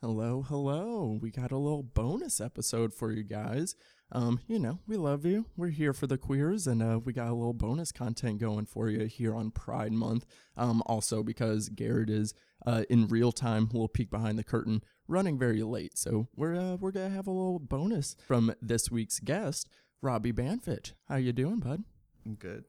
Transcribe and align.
Hello, 0.00 0.44
hello. 0.46 1.18
We 1.20 1.32
got 1.32 1.50
a 1.50 1.58
little 1.58 1.82
bonus 1.82 2.40
episode 2.40 2.94
for 2.94 3.10
you 3.10 3.24
guys. 3.24 3.74
Um, 4.12 4.38
you 4.46 4.60
know, 4.60 4.78
we 4.86 4.96
love 4.96 5.26
you. 5.26 5.46
We're 5.56 5.70
here 5.70 5.92
for 5.92 6.06
the 6.06 6.16
queers, 6.16 6.68
and 6.68 6.80
uh, 6.80 7.00
we 7.04 7.12
got 7.12 7.26
a 7.26 7.34
little 7.34 7.52
bonus 7.52 7.90
content 7.90 8.38
going 8.38 8.66
for 8.66 8.88
you 8.88 9.06
here 9.06 9.34
on 9.34 9.50
Pride 9.50 9.90
Month. 9.90 10.24
Um, 10.56 10.84
also 10.86 11.24
because 11.24 11.68
Garrett 11.68 12.10
is 12.10 12.32
uh, 12.64 12.84
in 12.88 13.08
real 13.08 13.32
time, 13.32 13.70
we'll 13.72 13.88
peek 13.88 14.08
behind 14.08 14.38
the 14.38 14.44
curtain, 14.44 14.84
running 15.08 15.36
very 15.36 15.64
late. 15.64 15.98
So 15.98 16.28
we're 16.36 16.54
uh, 16.54 16.76
we're 16.76 16.92
gonna 16.92 17.10
have 17.10 17.26
a 17.26 17.32
little 17.32 17.58
bonus 17.58 18.14
from 18.24 18.54
this 18.62 18.92
week's 18.92 19.18
guest, 19.18 19.68
Robbie 20.00 20.32
Banfitch. 20.32 20.92
How 21.08 21.16
you 21.16 21.32
doing, 21.32 21.58
bud? 21.58 21.82
I'm 22.24 22.36
good. 22.36 22.66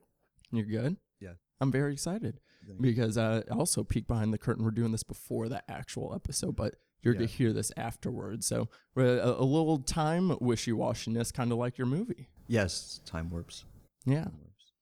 You're 0.50 0.66
good. 0.66 0.96
Yeah. 1.20 1.34
I'm 1.60 1.70
very 1.70 1.92
excited 1.92 2.40
Thank 2.66 2.82
because 2.82 3.16
uh, 3.16 3.42
also 3.52 3.84
peek 3.84 4.08
behind 4.08 4.34
the 4.34 4.38
curtain. 4.38 4.64
We're 4.64 4.72
doing 4.72 4.90
this 4.90 5.04
before 5.04 5.48
the 5.48 5.62
actual 5.70 6.12
episode, 6.12 6.56
but 6.56 6.74
you're 7.02 7.14
going 7.14 7.26
to 7.26 7.32
hear 7.32 7.52
this 7.52 7.72
afterwards. 7.76 8.46
So 8.46 8.68
a, 8.96 9.02
a 9.02 9.44
little 9.44 9.78
time 9.78 10.36
wishy 10.40 10.72
washiness, 10.72 11.32
kind 11.32 11.52
of 11.52 11.58
like 11.58 11.78
your 11.78 11.86
movie. 11.86 12.28
Yes, 12.46 13.00
time 13.06 13.30
warps. 13.30 13.64
Yeah. 14.04 14.24
Time 14.24 14.38
warps. 14.40 14.72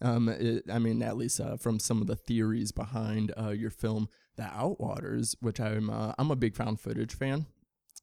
Um, 0.00 0.28
it, 0.28 0.64
I 0.70 0.78
mean, 0.78 1.02
at 1.02 1.16
least 1.16 1.40
uh, 1.40 1.56
from 1.56 1.78
some 1.80 2.00
of 2.00 2.06
the 2.06 2.16
theories 2.16 2.72
behind 2.72 3.32
uh, 3.40 3.50
your 3.50 3.70
film, 3.70 4.08
The 4.36 4.44
Outwaters, 4.44 5.34
which 5.40 5.60
I'm 5.60 5.90
uh, 5.90 6.12
I'm 6.18 6.30
a 6.30 6.36
big 6.36 6.54
found 6.56 6.80
footage 6.80 7.14
fan. 7.14 7.46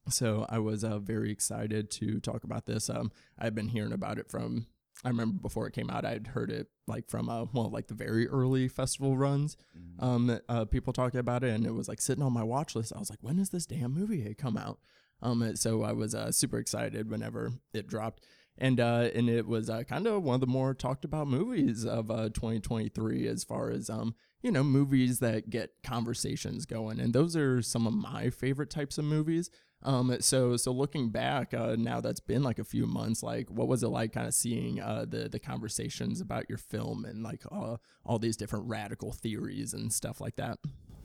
So 0.08 0.46
I 0.48 0.58
was 0.58 0.84
uh, 0.84 0.98
very 0.98 1.32
excited 1.32 1.90
to 1.92 2.20
talk 2.20 2.44
about 2.44 2.66
this. 2.66 2.88
Um, 2.88 3.10
I've 3.38 3.54
been 3.54 3.68
hearing 3.68 3.92
about 3.92 4.18
it 4.18 4.30
from. 4.30 4.66
I 5.04 5.08
remember 5.08 5.40
before 5.40 5.66
it 5.66 5.72
came 5.72 5.90
out, 5.90 6.04
I'd 6.04 6.28
heard 6.28 6.50
it 6.50 6.68
like 6.86 7.08
from 7.08 7.28
uh, 7.28 7.44
well, 7.52 7.70
like 7.70 7.88
the 7.88 7.94
very 7.94 8.26
early 8.28 8.66
festival 8.68 9.16
runs. 9.16 9.56
Mhm. 9.78 10.02
Um, 10.02 10.40
uh, 10.48 10.64
people 10.64 10.92
talking 10.92 11.20
about 11.20 11.44
it, 11.44 11.54
and 11.54 11.66
it 11.66 11.74
was 11.74 11.88
like 11.88 12.00
sitting 12.00 12.24
on 12.24 12.32
my 12.32 12.42
watch 12.42 12.74
list. 12.74 12.92
I 12.94 12.98
was 12.98 13.10
like, 13.10 13.22
when 13.22 13.38
is 13.38 13.50
this 13.50 13.66
damn 13.66 13.92
movie 13.92 14.34
come 14.34 14.56
out? 14.56 14.78
Um, 15.22 15.54
so 15.56 15.82
I 15.82 15.92
was 15.92 16.14
uh, 16.14 16.32
super 16.32 16.58
excited 16.58 17.10
whenever 17.10 17.52
it 17.72 17.86
dropped, 17.86 18.24
and 18.58 18.80
uh, 18.80 19.10
and 19.14 19.28
it 19.28 19.46
was 19.46 19.68
uh, 19.70 19.82
kind 19.84 20.06
of 20.06 20.22
one 20.22 20.34
of 20.36 20.40
the 20.40 20.46
more 20.46 20.74
talked 20.74 21.04
about 21.04 21.28
movies 21.28 21.84
of 21.84 22.10
uh, 22.10 22.28
2023 22.30 23.26
as 23.26 23.44
far 23.44 23.70
as 23.70 23.88
um 23.88 24.14
you 24.42 24.50
know 24.50 24.62
movies 24.64 25.18
that 25.20 25.50
get 25.50 25.70
conversations 25.82 26.66
going, 26.66 27.00
and 27.00 27.12
those 27.12 27.36
are 27.36 27.62
some 27.62 27.86
of 27.86 27.94
my 27.94 28.30
favorite 28.30 28.70
types 28.70 28.98
of 28.98 29.04
movies. 29.04 29.50
Um, 29.86 30.16
so 30.20 30.56
so 30.56 30.72
looking 30.72 31.10
back, 31.10 31.54
uh, 31.54 31.76
now 31.78 32.00
that's 32.00 32.18
been 32.20 32.42
like 32.42 32.58
a 32.58 32.64
few 32.64 32.86
months. 32.86 33.22
Like, 33.22 33.48
what 33.48 33.68
was 33.68 33.84
it 33.84 33.88
like, 33.88 34.12
kind 34.12 34.26
of 34.26 34.34
seeing 34.34 34.80
uh, 34.80 35.06
the 35.08 35.28
the 35.28 35.38
conversations 35.38 36.20
about 36.20 36.48
your 36.48 36.58
film 36.58 37.04
and 37.04 37.22
like 37.22 37.42
uh, 37.52 37.76
all 38.04 38.18
these 38.18 38.36
different 38.36 38.66
radical 38.68 39.12
theories 39.12 39.72
and 39.72 39.92
stuff 39.92 40.20
like 40.20 40.36
that? 40.36 40.58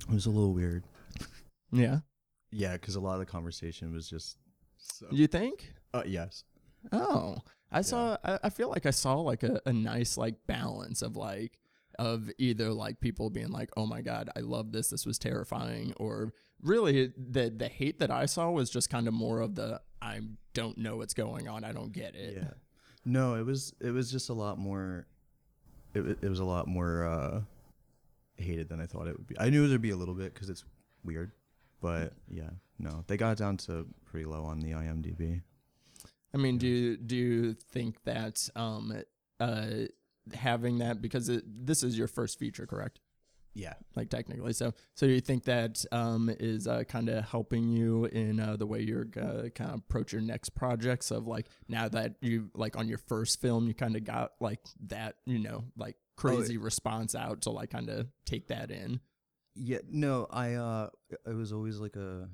It 0.09 0.13
was 0.13 0.25
a 0.25 0.31
little 0.31 0.53
weird. 0.53 0.83
Yeah, 1.71 1.99
Yeah, 2.51 2.73
because 2.73 2.95
a 2.95 2.99
lot 2.99 3.13
of 3.13 3.19
the 3.19 3.25
conversation 3.31 3.93
was 3.93 4.09
just. 4.09 4.37
So, 4.77 5.05
you 5.11 5.27
think? 5.27 5.73
uh, 5.93 6.03
yes. 6.05 6.43
Oh, 6.91 7.37
I 7.71 7.81
saw. 7.81 8.17
I, 8.23 8.39
I 8.43 8.49
feel 8.49 8.69
like 8.69 8.87
I 8.87 8.91
saw 8.91 9.19
like 9.21 9.43
a, 9.43 9.61
a 9.67 9.71
nice 9.71 10.17
like 10.17 10.35
balance 10.47 11.03
of 11.03 11.15
like 11.15 11.59
of 12.01 12.31
either 12.39 12.71
like 12.73 12.99
people 12.99 13.29
being 13.29 13.51
like, 13.51 13.69
"Oh 13.77 13.85
my 13.85 14.01
god, 14.01 14.29
I 14.35 14.39
love 14.39 14.71
this. 14.71 14.89
This 14.89 15.05
was 15.05 15.19
terrifying," 15.19 15.93
or 15.97 16.33
really 16.63 17.13
the 17.15 17.53
the 17.55 17.67
hate 17.67 17.99
that 17.99 18.09
I 18.09 18.25
saw 18.25 18.49
was 18.49 18.71
just 18.71 18.89
kind 18.89 19.07
of 19.07 19.13
more 19.13 19.39
of 19.39 19.53
the 19.53 19.81
I 20.01 20.21
don't 20.53 20.79
know 20.79 20.97
what's 20.97 21.13
going 21.13 21.47
on. 21.47 21.63
I 21.63 21.71
don't 21.71 21.91
get 21.91 22.15
it. 22.15 22.37
Yeah. 22.37 22.53
No, 23.05 23.35
it 23.35 23.45
was 23.45 23.73
it 23.79 23.91
was 23.91 24.11
just 24.11 24.29
a 24.29 24.33
lot 24.33 24.57
more. 24.57 25.05
It 25.93 26.01
it 26.23 26.29
was 26.29 26.39
a 26.39 26.45
lot 26.45 26.67
more 26.67 27.05
uh, 27.05 27.41
hated 28.37 28.67
than 28.67 28.81
I 28.81 28.87
thought 28.87 29.07
it 29.07 29.15
would 29.15 29.27
be. 29.27 29.37
I 29.39 29.51
knew 29.51 29.67
there'd 29.67 29.81
be 29.81 29.91
a 29.91 29.95
little 29.95 30.15
bit 30.15 30.33
because 30.33 30.49
it's 30.49 30.65
weird, 31.03 31.31
but 31.81 32.13
yeah, 32.27 32.49
no, 32.79 33.03
they 33.05 33.15
got 33.15 33.37
down 33.37 33.57
to 33.57 33.85
pretty 34.05 34.25
low 34.25 34.43
on 34.43 34.59
the 34.59 34.71
IMDb. 34.71 35.41
I 36.33 36.37
mean, 36.37 36.57
do 36.57 36.67
you, 36.67 36.97
do 36.97 37.15
you 37.15 37.53
think 37.53 38.03
that 38.05 38.49
um 38.55 39.03
uh 39.39 39.67
having 40.33 40.79
that 40.79 41.01
because 41.01 41.29
it, 41.29 41.43
this 41.47 41.83
is 41.83 41.97
your 41.97 42.07
first 42.07 42.39
feature, 42.39 42.65
correct? 42.65 42.99
Yeah. 43.53 43.73
like 43.95 44.09
technically. 44.09 44.53
So, 44.53 44.73
so 44.95 45.05
you 45.05 45.19
think 45.19 45.43
that 45.45 45.83
um, 45.91 46.33
is 46.39 46.67
uh, 46.67 46.83
kind 46.83 47.09
of 47.09 47.25
helping 47.25 47.69
you 47.69 48.05
in 48.05 48.39
uh, 48.39 48.55
the 48.55 48.65
way 48.65 48.81
you're 48.81 49.07
uh, 49.17 49.49
kind 49.53 49.71
of 49.71 49.75
approach 49.79 50.13
your 50.13 50.21
next 50.21 50.51
projects 50.51 51.11
of 51.11 51.27
like 51.27 51.47
now 51.67 51.89
that 51.89 52.15
you 52.21 52.49
like 52.55 52.77
on 52.77 52.87
your 52.87 52.97
first 52.97 53.41
film, 53.41 53.67
you 53.67 53.73
kind 53.73 53.95
of 53.95 54.03
got 54.03 54.31
like 54.39 54.59
that, 54.87 55.15
you 55.25 55.39
know, 55.39 55.65
like 55.77 55.97
crazy 56.15 56.57
response 56.57 57.15
out 57.15 57.41
to 57.41 57.49
like 57.49 57.71
kind 57.71 57.89
of 57.89 58.07
take 58.25 58.47
that 58.47 58.71
in. 58.71 58.99
Yeah, 59.55 59.79
no, 59.89 60.27
I 60.31 60.53
uh 60.53 60.89
it 61.25 61.35
was 61.35 61.51
always 61.51 61.79
like 61.79 61.97
a 61.97 62.29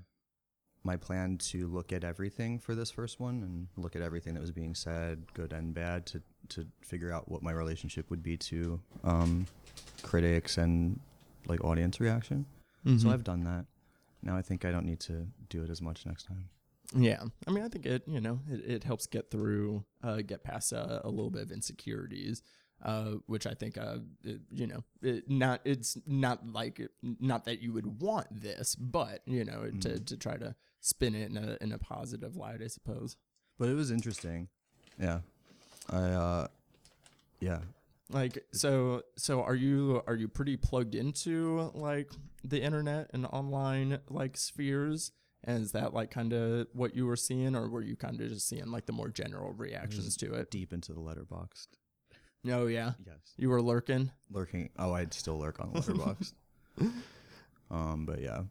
my 0.84 0.96
plan 0.96 1.38
to 1.38 1.68
look 1.68 1.92
at 1.92 2.04
everything 2.04 2.59
for 2.59 2.75
this 2.75 2.92
first 2.92 3.19
one 3.19 3.44
and 3.44 3.68
look 3.75 3.96
at 3.96 4.02
everything 4.02 4.34
that 4.36 4.40
was 4.40 4.52
being 4.52 4.75
said, 4.75 5.34
good 5.34 5.52
and 5.52 5.74
bad, 5.74 6.06
to 6.08 6.22
to 6.50 6.68
figure 6.81 7.12
out 7.12 7.30
what 7.30 7.41
my 7.44 7.52
relationship 7.52 8.09
would 8.09 8.24
be 8.24 8.38
to 8.38 8.80
um 9.03 9.47
critics 10.03 10.58
and 10.58 11.00
like 11.47 11.63
audience 11.63 12.00
reaction. 12.00 12.46
So 12.84 12.91
Mhm. 12.91 13.12
I've 13.13 13.24
done 13.24 13.44
that. 13.44 13.66
Now 14.22 14.35
I 14.38 14.41
think 14.41 14.66
I 14.66 14.72
don't 14.72 14.86
need 14.86 15.00
to 15.02 15.28
do 15.50 15.63
it 15.63 15.69
as 15.69 15.81
much 15.81 16.06
next 16.06 16.24
time. 16.25 16.50
Yeah, 16.96 17.24
I 17.46 17.52
mean, 17.52 17.63
I 17.66 17.68
think 17.69 17.86
it 17.86 18.03
you 18.07 18.22
know 18.22 18.40
it, 18.50 18.62
it 18.75 18.84
helps 18.84 19.07
get 19.07 19.30
through, 19.30 19.84
uh, 20.03 20.22
get 20.22 20.44
past 20.44 20.72
uh, 20.74 21.02
a 21.03 21.09
little 21.09 21.30
bit 21.30 21.41
of 21.41 21.52
insecurities, 21.52 22.41
uh, 22.81 23.16
which 23.25 23.46
I 23.46 23.53
think 23.53 23.78
uh, 23.78 23.97
it, 24.24 24.40
you 24.52 24.68
know, 24.68 24.84
it 25.02 25.30
not 25.30 25.59
it's 25.66 25.97
not 26.07 26.47
like 26.47 26.80
not 27.02 27.44
that 27.46 27.62
you 27.62 27.74
would 27.74 28.02
want 28.02 28.28
this, 28.31 28.75
but 28.75 29.22
you 29.25 29.44
know, 29.44 29.69
to 29.81 29.90
Mhm. 29.90 30.06
to 30.06 30.18
try 30.18 30.38
to 30.38 30.56
spin 30.80 31.13
it 31.13 31.30
in 31.30 31.38
a 31.38 31.57
in 31.59 31.72
a 31.74 31.78
positive 31.78 32.38
light, 32.38 32.62
I 32.62 32.68
suppose. 32.68 33.18
But 33.57 33.68
it 33.69 33.74
was 33.74 33.91
interesting. 33.91 34.47
Yeah. 34.97 35.22
I 35.90 35.98
uh 35.98 36.48
yeah. 37.40 37.59
Like 38.09 38.46
so 38.53 39.03
so 39.18 39.42
are 39.44 39.56
you 39.56 40.02
are 40.08 40.16
you 40.16 40.28
pretty 40.28 40.58
plugged 40.58 40.96
into 40.96 41.72
like 41.74 42.12
the 42.44 42.62
internet 42.62 43.09
and 43.14 43.25
online 43.25 44.00
like 44.09 44.38
spheres? 44.38 45.12
And 45.44 45.62
is 45.64 45.72
that 45.74 45.94
like 45.94 46.09
kind 46.12 46.34
of 46.34 46.68
what 46.74 46.96
you 46.96 47.06
were 47.06 47.16
seeing, 47.16 47.56
or 47.56 47.70
were 47.70 47.84
you 47.84 47.96
kind 47.96 48.20
of 48.20 48.30
just 48.30 48.48
seeing 48.50 48.72
like 48.72 48.86
the 48.86 48.92
more 48.92 49.08
general 49.09 49.53
reactions 49.53 50.18
to 50.18 50.34
it? 50.34 50.50
Deep 50.52 50.74
into 50.74 50.94
the 50.94 51.00
Letterboxd. 51.00 51.68
Oh 52.50 52.68
yeah, 52.68 52.94
Yes. 53.06 53.18
you 53.38 53.50
were 53.50 53.62
lurking. 53.62 54.12
Lurking 54.31 54.69
oh 54.80 54.94
I'd 54.94 55.14
still 55.14 55.38
lurk 55.40 55.59
on 55.59 55.74
letterbox. 55.74 56.34
um 57.72 58.06
but 58.06 58.22
yeah. 58.22 58.42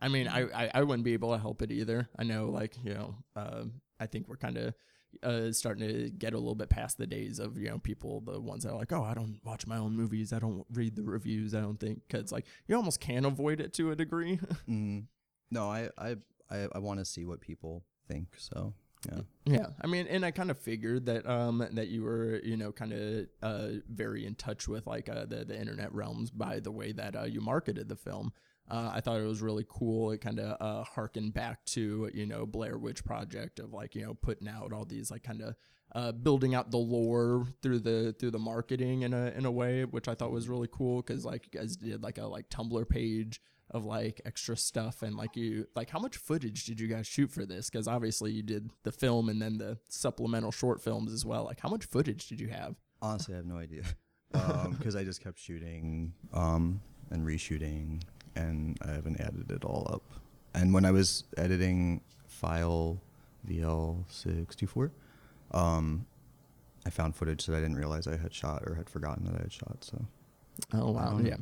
I 0.00 0.08
mean, 0.08 0.28
I, 0.28 0.42
I 0.42 0.70
I 0.74 0.82
wouldn't 0.82 1.04
be 1.04 1.14
able 1.14 1.32
to 1.32 1.38
help 1.38 1.60
it 1.62 1.72
either. 1.72 2.08
I 2.18 2.22
know, 2.24 2.50
like 2.50 2.76
you 2.84 2.94
know, 2.94 3.14
uh, 3.34 3.64
I 3.98 4.06
think 4.06 4.28
we're 4.28 4.36
kind 4.36 4.56
of 4.56 4.74
uh, 5.22 5.52
starting 5.52 5.88
to 5.88 6.10
get 6.10 6.32
a 6.32 6.38
little 6.38 6.54
bit 6.54 6.68
past 6.68 6.98
the 6.98 7.06
days 7.06 7.38
of 7.38 7.58
you 7.58 7.68
know 7.68 7.78
people, 7.78 8.20
the 8.20 8.40
ones 8.40 8.64
that 8.64 8.72
are 8.72 8.78
like, 8.78 8.92
oh, 8.92 9.02
I 9.02 9.14
don't 9.14 9.40
watch 9.44 9.66
my 9.66 9.78
own 9.78 9.96
movies, 9.96 10.32
I 10.32 10.38
don't 10.38 10.64
read 10.72 10.96
the 10.96 11.02
reviews, 11.02 11.54
I 11.54 11.60
don't 11.60 11.78
think, 11.78 12.02
because 12.06 12.32
like 12.32 12.46
you 12.66 12.76
almost 12.76 13.00
can 13.00 13.24
avoid 13.24 13.60
it 13.60 13.72
to 13.74 13.90
a 13.90 13.96
degree. 13.96 14.38
Mm. 14.68 15.06
No, 15.50 15.70
I 15.70 15.88
I 15.96 16.16
I, 16.50 16.68
I 16.74 16.78
want 16.78 16.98
to 16.98 17.04
see 17.04 17.24
what 17.24 17.40
people 17.40 17.84
think. 18.06 18.28
So 18.36 18.74
yeah, 19.10 19.20
Yeah, 19.44 19.66
I 19.80 19.86
mean, 19.86 20.06
and 20.08 20.24
I 20.24 20.30
kind 20.30 20.50
of 20.50 20.58
figured 20.58 21.06
that 21.06 21.26
um 21.26 21.66
that 21.72 21.88
you 21.88 22.02
were 22.02 22.40
you 22.42 22.56
know 22.56 22.72
kind 22.72 22.92
of 22.92 23.26
uh 23.42 23.80
very 23.88 24.26
in 24.26 24.34
touch 24.34 24.68
with 24.68 24.86
like 24.86 25.08
uh, 25.08 25.24
the 25.26 25.44
the 25.44 25.58
internet 25.58 25.94
realms 25.94 26.30
by 26.30 26.60
the 26.60 26.72
way 26.72 26.92
that 26.92 27.16
uh, 27.16 27.24
you 27.24 27.40
marketed 27.40 27.88
the 27.88 27.96
film. 27.96 28.32
Uh, 28.70 28.90
I 28.94 29.00
thought 29.00 29.20
it 29.20 29.26
was 29.26 29.42
really 29.42 29.64
cool. 29.68 30.10
It 30.10 30.20
kind 30.20 30.38
of 30.38 30.56
uh, 30.60 30.84
harkened 30.84 31.34
back 31.34 31.64
to 31.66 32.10
you 32.12 32.26
know 32.26 32.46
Blair 32.46 32.78
Witch 32.78 33.04
Project 33.04 33.58
of 33.58 33.72
like 33.72 33.94
you 33.94 34.04
know 34.04 34.14
putting 34.14 34.48
out 34.48 34.72
all 34.72 34.84
these 34.84 35.10
like 35.10 35.22
kind 35.22 35.42
of 35.42 35.54
uh, 35.94 36.12
building 36.12 36.54
out 36.54 36.70
the 36.70 36.78
lore 36.78 37.46
through 37.62 37.80
the 37.80 38.14
through 38.18 38.30
the 38.30 38.38
marketing 38.38 39.02
in 39.02 39.14
a 39.14 39.32
in 39.36 39.46
a 39.46 39.50
way, 39.50 39.84
which 39.84 40.08
I 40.08 40.14
thought 40.14 40.30
was 40.30 40.48
really 40.48 40.68
cool 40.70 41.02
because 41.02 41.24
like 41.24 41.48
you 41.50 41.60
guys 41.60 41.76
did 41.76 42.02
like 42.02 42.18
a 42.18 42.26
like 42.26 42.48
Tumblr 42.50 42.88
page 42.88 43.40
of 43.70 43.84
like 43.84 44.20
extra 44.24 44.56
stuff 44.56 45.02
and 45.02 45.16
like 45.16 45.36
you 45.36 45.66
like 45.76 45.90
how 45.90 45.98
much 45.98 46.16
footage 46.16 46.64
did 46.64 46.80
you 46.80 46.88
guys 46.88 47.06
shoot 47.06 47.30
for 47.30 47.44
this? 47.46 47.70
Because 47.70 47.88
obviously 47.88 48.32
you 48.32 48.42
did 48.42 48.70
the 48.82 48.92
film 48.92 49.28
and 49.28 49.40
then 49.40 49.58
the 49.58 49.78
supplemental 49.88 50.50
short 50.50 50.82
films 50.82 51.12
as 51.12 51.24
well. 51.24 51.44
Like 51.44 51.60
how 51.60 51.68
much 51.68 51.84
footage 51.86 52.28
did 52.28 52.40
you 52.40 52.48
have? 52.48 52.76
Honestly, 53.00 53.34
I 53.34 53.38
have 53.38 53.46
no 53.46 53.56
idea. 53.56 53.82
Because 54.78 54.94
I 54.94 55.04
just 55.04 55.22
kept 55.22 55.38
shooting 55.38 56.12
um, 56.34 56.82
and 57.10 57.26
reshooting, 57.26 58.02
and 58.38 58.78
I 58.82 58.92
haven't 58.92 59.20
added 59.20 59.50
it 59.50 59.64
all 59.64 59.86
up. 59.92 60.02
And 60.54 60.72
when 60.72 60.84
I 60.84 60.90
was 60.92 61.24
editing 61.36 62.00
file 62.26 63.00
VL64, 63.48 64.90
um, 65.52 66.06
I 66.86 66.90
found 66.90 67.16
footage 67.16 67.46
that 67.46 67.56
I 67.56 67.60
didn't 67.60 67.76
realize 67.76 68.06
I 68.06 68.16
had 68.16 68.32
shot 68.32 68.62
or 68.66 68.74
had 68.74 68.88
forgotten 68.88 69.24
that 69.26 69.34
I 69.36 69.42
had 69.42 69.52
shot. 69.52 69.78
So 69.84 70.04
oh 70.72 70.90
wow 70.90 71.20
yeah 71.22 71.36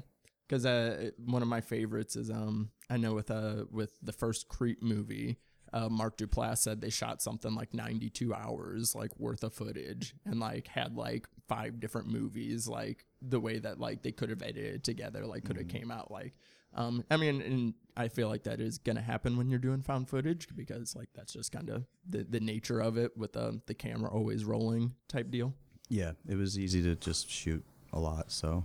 because 0.47 0.67
uh, 0.67 1.11
one 1.25 1.41
of 1.41 1.49
my 1.49 1.61
favorites 1.63 2.17
is 2.17 2.31
um 2.31 2.69
I 2.91 2.97
know 2.99 3.15
with 3.15 3.31
uh 3.31 3.65
with 3.71 3.93
the 4.03 4.13
first 4.13 4.49
Creep 4.49 4.83
movie 4.83 5.39
uh, 5.73 5.89
Mark 5.89 6.17
Duplass 6.19 6.59
said 6.59 6.81
they 6.81 6.91
shot 6.91 7.23
something 7.23 7.55
like 7.55 7.73
92 7.75 8.35
hours 8.35 8.95
like 8.95 9.19
worth 9.19 9.43
of 9.43 9.55
footage 9.55 10.15
and 10.25 10.39
like 10.39 10.69
had 10.69 10.97
like 10.97 11.27
five 11.49 11.81
different 11.81 12.09
movies 12.09 12.69
like 12.69 13.07
the 13.23 13.41
way 13.41 13.59
that 13.59 13.81
like 13.81 14.03
they 14.03 14.13
could 14.13 14.31
have 14.31 14.43
edited 14.43 14.75
it 14.77 14.85
together 14.85 15.25
like 15.27 15.45
could 15.45 15.57
have 15.57 15.67
Mhm. 15.67 15.71
came 15.71 15.91
out 15.91 16.11
like 16.11 16.35
Um, 16.77 17.05
I 17.11 17.17
mean, 17.17 17.41
and 17.41 17.75
I 17.97 18.09
feel 18.09 18.29
like 18.29 18.45
that 18.45 18.61
is 18.61 18.79
gonna 18.79 19.01
happen 19.01 19.37
when 19.37 19.51
you're 19.51 19.59
doing 19.59 19.83
found 19.83 20.09
footage 20.09 20.49
because 20.55 20.95
like 20.95 21.09
that's 21.15 21.33
just 21.33 21.51
kind 21.51 21.71
of 21.71 21.85
the, 22.09 22.25
the 22.25 22.41
nature 22.41 22.81
of 22.81 22.97
it 22.97 23.17
with 23.17 23.33
the 23.33 23.61
the 23.67 23.75
camera 23.75 24.11
always 24.11 24.45
rolling 24.45 24.95
type 25.09 25.31
deal. 25.31 25.55
Yeah, 25.89 26.13
it 26.29 26.37
was 26.37 26.59
easy 26.59 26.83
to 26.83 26.95
just 26.97 27.31
shoot 27.31 27.65
a 27.93 27.99
lot. 27.99 28.31
So, 28.31 28.65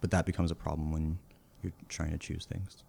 but 0.00 0.10
that 0.10 0.26
becomes 0.26 0.50
a 0.50 0.54
problem 0.54 0.90
when 0.92 1.18
you're 1.62 1.72
trying 1.88 2.12
to 2.12 2.18
choose 2.18 2.46
things. 2.46 2.84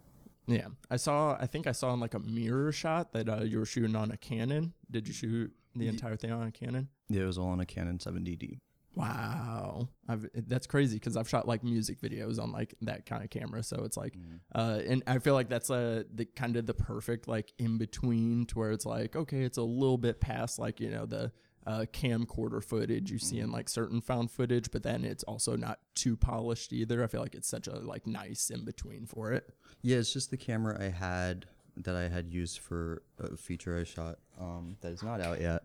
Yeah, 0.47 0.67
I 0.89 0.97
saw. 0.97 1.37
I 1.39 1.45
think 1.45 1.67
I 1.67 1.71
saw 1.71 1.93
in 1.93 1.99
like 1.99 2.13
a 2.13 2.19
mirror 2.19 2.71
shot 2.71 3.13
that 3.13 3.29
uh, 3.29 3.43
you 3.43 3.59
were 3.59 3.65
shooting 3.65 3.95
on 3.95 4.11
a 4.11 4.17
Canon. 4.17 4.73
Did 4.91 5.07
you 5.07 5.13
shoot 5.13 5.53
the 5.75 5.87
entire 5.87 6.15
thing 6.15 6.31
on 6.31 6.47
a 6.47 6.51
Canon? 6.51 6.89
Yeah, 7.09 7.23
it 7.23 7.25
was 7.25 7.37
all 7.37 7.49
on 7.49 7.59
a 7.59 7.65
Canon 7.65 7.97
7DD. 7.97 8.59
Wow, 8.95 9.89
I've, 10.07 10.27
that's 10.47 10.67
crazy 10.67 10.97
because 10.97 11.17
I've 11.17 11.27
shot 11.27 11.47
like 11.47 11.63
music 11.63 11.99
videos 11.99 12.39
on 12.39 12.51
like 12.51 12.75
that 12.81 13.07
kind 13.07 13.23
of 13.23 13.31
camera. 13.31 13.63
So 13.63 13.83
it's 13.85 13.97
like, 13.97 14.15
uh, 14.53 14.81
and 14.87 15.01
I 15.07 15.17
feel 15.17 15.33
like 15.33 15.49
that's 15.49 15.71
uh 15.71 16.03
the 16.13 16.25
kind 16.25 16.57
of 16.57 16.67
the 16.67 16.75
perfect 16.75 17.27
like 17.27 17.53
in 17.57 17.79
between 17.79 18.45
to 18.47 18.59
where 18.59 18.71
it's 18.71 18.85
like, 18.85 19.15
okay, 19.15 19.41
it's 19.41 19.57
a 19.57 19.63
little 19.63 19.97
bit 19.97 20.21
past 20.21 20.59
like 20.59 20.79
you 20.79 20.91
know 20.91 21.05
the 21.07 21.31
uh, 21.65 21.85
camcorder 21.93 22.63
footage 22.63 23.09
you 23.11 23.17
see 23.17 23.39
in 23.39 23.51
like 23.51 23.69
certain 23.69 24.01
found 24.01 24.29
footage, 24.29 24.69
but 24.71 24.83
then 24.83 25.05
it's 25.05 25.23
also 25.23 25.55
not 25.55 25.79
too 25.95 26.15
polished 26.15 26.73
either. 26.73 27.03
I 27.03 27.07
feel 27.07 27.21
like 27.21 27.35
it's 27.35 27.47
such 27.47 27.67
a 27.67 27.75
like 27.79 28.05
nice 28.05 28.49
in 28.49 28.65
between 28.65 29.05
for 29.05 29.31
it. 29.31 29.49
Yeah, 29.81 29.97
it's 29.97 30.13
just 30.13 30.29
the 30.29 30.37
camera 30.37 30.77
I 30.79 30.89
had 30.89 31.45
that 31.77 31.95
I 31.95 32.07
had 32.07 32.31
used 32.31 32.59
for 32.59 33.01
a 33.19 33.35
feature 33.35 33.79
I 33.79 33.83
shot 33.83 34.19
um, 34.39 34.77
that 34.81 34.91
is 34.91 35.01
not 35.01 35.21
out 35.21 35.41
yet. 35.41 35.63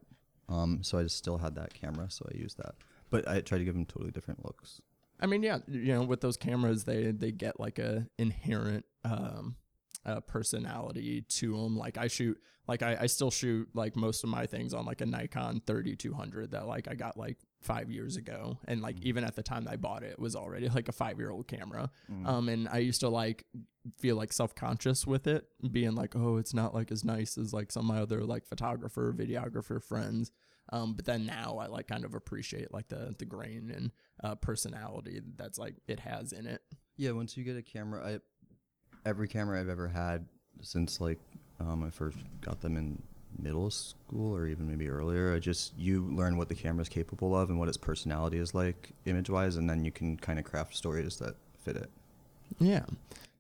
Um, 0.48 0.82
so 0.82 0.98
I 0.98 1.02
just 1.02 1.18
still 1.18 1.36
had 1.36 1.54
that 1.56 1.74
camera, 1.74 2.06
so 2.10 2.26
I 2.32 2.38
used 2.38 2.56
that. 2.58 2.74
But 3.10 3.28
I 3.28 3.40
try 3.40 3.58
to 3.58 3.64
give 3.64 3.74
them 3.74 3.86
totally 3.86 4.10
different 4.10 4.44
looks. 4.44 4.80
I 5.20 5.26
mean, 5.26 5.42
yeah, 5.42 5.58
you 5.66 5.94
know, 5.94 6.02
with 6.02 6.20
those 6.20 6.36
cameras, 6.36 6.84
they 6.84 7.10
they 7.10 7.32
get 7.32 7.58
like 7.58 7.78
a 7.78 8.06
inherent 8.18 8.84
um, 9.04 9.56
uh, 10.04 10.20
personality 10.20 11.22
to 11.22 11.52
them. 11.52 11.76
Like 11.76 11.98
I 11.98 12.06
shoot, 12.06 12.38
like 12.68 12.82
I, 12.82 12.96
I 13.00 13.06
still 13.06 13.30
shoot 13.30 13.68
like 13.74 13.96
most 13.96 14.22
of 14.22 14.30
my 14.30 14.46
things 14.46 14.74
on 14.74 14.84
like 14.84 15.00
a 15.00 15.06
Nikon 15.06 15.62
3200 15.66 16.52
that 16.52 16.66
like 16.66 16.88
I 16.88 16.94
got 16.94 17.16
like 17.16 17.36
five 17.60 17.90
years 17.90 18.16
ago, 18.16 18.58
and 18.68 18.80
like 18.80 19.00
even 19.02 19.24
at 19.24 19.34
the 19.34 19.42
time 19.42 19.66
I 19.68 19.76
bought 19.76 20.02
it, 20.04 20.12
it 20.12 20.18
was 20.20 20.36
already 20.36 20.68
like 20.68 20.88
a 20.88 20.92
five 20.92 21.18
year 21.18 21.30
old 21.30 21.48
camera. 21.48 21.90
Um, 22.26 22.48
and 22.48 22.68
I 22.68 22.78
used 22.78 23.00
to 23.00 23.08
like 23.08 23.44
feel 23.98 24.16
like 24.16 24.32
self 24.32 24.54
conscious 24.54 25.06
with 25.06 25.26
it, 25.26 25.46
being 25.72 25.94
like, 25.94 26.14
oh, 26.14 26.36
it's 26.36 26.54
not 26.54 26.74
like 26.74 26.92
as 26.92 27.04
nice 27.04 27.36
as 27.36 27.52
like 27.52 27.72
some 27.72 27.90
of 27.90 27.96
my 27.96 28.00
other 28.02 28.22
like 28.24 28.46
photographer, 28.46 29.12
videographer 29.12 29.82
friends. 29.82 30.30
Um, 30.70 30.94
but 30.94 31.04
then 31.04 31.24
now 31.26 31.58
I 31.60 31.66
like 31.66 31.86
kind 31.86 32.04
of 32.04 32.14
appreciate 32.14 32.72
like 32.72 32.88
the 32.88 33.14
the 33.18 33.24
grain 33.24 33.72
and 33.74 33.90
uh, 34.22 34.34
personality 34.34 35.20
that's 35.36 35.58
like 35.58 35.76
it 35.86 36.00
has 36.00 36.32
in 36.32 36.46
it. 36.46 36.62
Yeah, 36.96 37.12
once 37.12 37.36
you 37.36 37.44
get 37.44 37.56
a 37.56 37.62
camera, 37.62 38.06
I 38.06 39.08
every 39.08 39.28
camera 39.28 39.60
I've 39.60 39.68
ever 39.68 39.88
had 39.88 40.26
since 40.60 41.00
like 41.00 41.18
um, 41.60 41.82
I 41.84 41.90
first 41.90 42.18
got 42.40 42.60
them 42.60 42.76
in 42.76 43.02
middle 43.38 43.70
school 43.70 44.34
or 44.34 44.46
even 44.46 44.68
maybe 44.68 44.88
earlier, 44.88 45.34
I 45.34 45.38
just 45.38 45.76
you 45.78 46.08
learn 46.14 46.36
what 46.36 46.48
the 46.48 46.54
camera 46.54 46.82
is 46.82 46.88
capable 46.88 47.36
of 47.36 47.50
and 47.50 47.58
what 47.58 47.68
its 47.68 47.76
personality 47.76 48.38
is 48.38 48.54
like 48.54 48.90
image 49.06 49.30
wise, 49.30 49.56
and 49.56 49.68
then 49.68 49.84
you 49.84 49.92
can 49.92 50.16
kind 50.16 50.38
of 50.38 50.44
craft 50.44 50.76
stories 50.76 51.18
that 51.18 51.34
fit 51.62 51.76
it. 51.76 51.90
Yeah. 52.58 52.84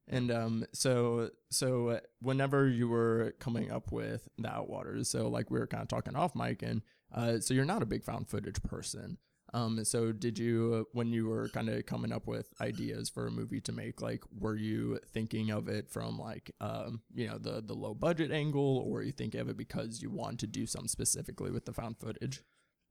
And 0.08 0.30
um, 0.30 0.64
so 0.72 1.30
so 1.50 2.00
whenever 2.20 2.66
you 2.66 2.88
were 2.88 3.34
coming 3.38 3.70
up 3.70 3.92
with 3.92 4.28
the 4.38 4.48
Outwaters, 4.48 5.06
so 5.06 5.28
like 5.28 5.50
we 5.50 5.58
were 5.58 5.66
kind 5.66 5.82
of 5.82 5.88
talking 5.88 6.16
off 6.16 6.34
mic, 6.34 6.62
and 6.62 6.82
uh, 7.14 7.40
so 7.40 7.52
you're 7.52 7.64
not 7.64 7.82
a 7.82 7.86
big 7.86 8.04
found 8.04 8.28
footage 8.28 8.62
person. 8.62 9.18
Um, 9.54 9.82
so 9.84 10.12
did 10.12 10.38
you 10.38 10.86
when 10.92 11.12
you 11.12 11.26
were 11.26 11.48
kind 11.48 11.68
of 11.68 11.86
coming 11.86 12.12
up 12.12 12.26
with 12.26 12.52
ideas 12.60 13.08
for 13.08 13.26
a 13.26 13.30
movie 13.30 13.60
to 13.62 13.72
make, 13.72 14.00
like 14.00 14.22
were 14.38 14.56
you 14.56 14.98
thinking 15.12 15.50
of 15.50 15.68
it 15.68 15.90
from 15.90 16.18
like 16.18 16.50
um, 16.60 17.02
you 17.14 17.26
know 17.26 17.38
the 17.38 17.62
the 17.62 17.74
low 17.74 17.94
budget 17.94 18.30
angle, 18.30 18.84
or 18.86 19.02
you 19.02 19.12
think 19.12 19.34
of 19.34 19.48
it 19.48 19.56
because 19.56 20.02
you 20.02 20.10
want 20.10 20.40
to 20.40 20.46
do 20.46 20.66
something 20.66 20.88
specifically 20.88 21.50
with 21.50 21.64
the 21.66 21.72
found 21.72 21.98
footage? 21.98 22.42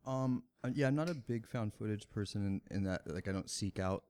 Um, 0.05 0.43
uh, 0.63 0.69
yeah, 0.73 0.87
I'm 0.87 0.95
not 0.95 1.09
a 1.09 1.15
big 1.15 1.47
found 1.47 1.73
footage 1.73 2.09
person 2.09 2.61
in, 2.69 2.75
in 2.75 2.83
that 2.83 3.01
like 3.11 3.27
I 3.27 3.31
don't 3.31 3.49
seek 3.49 3.79
out 3.79 4.03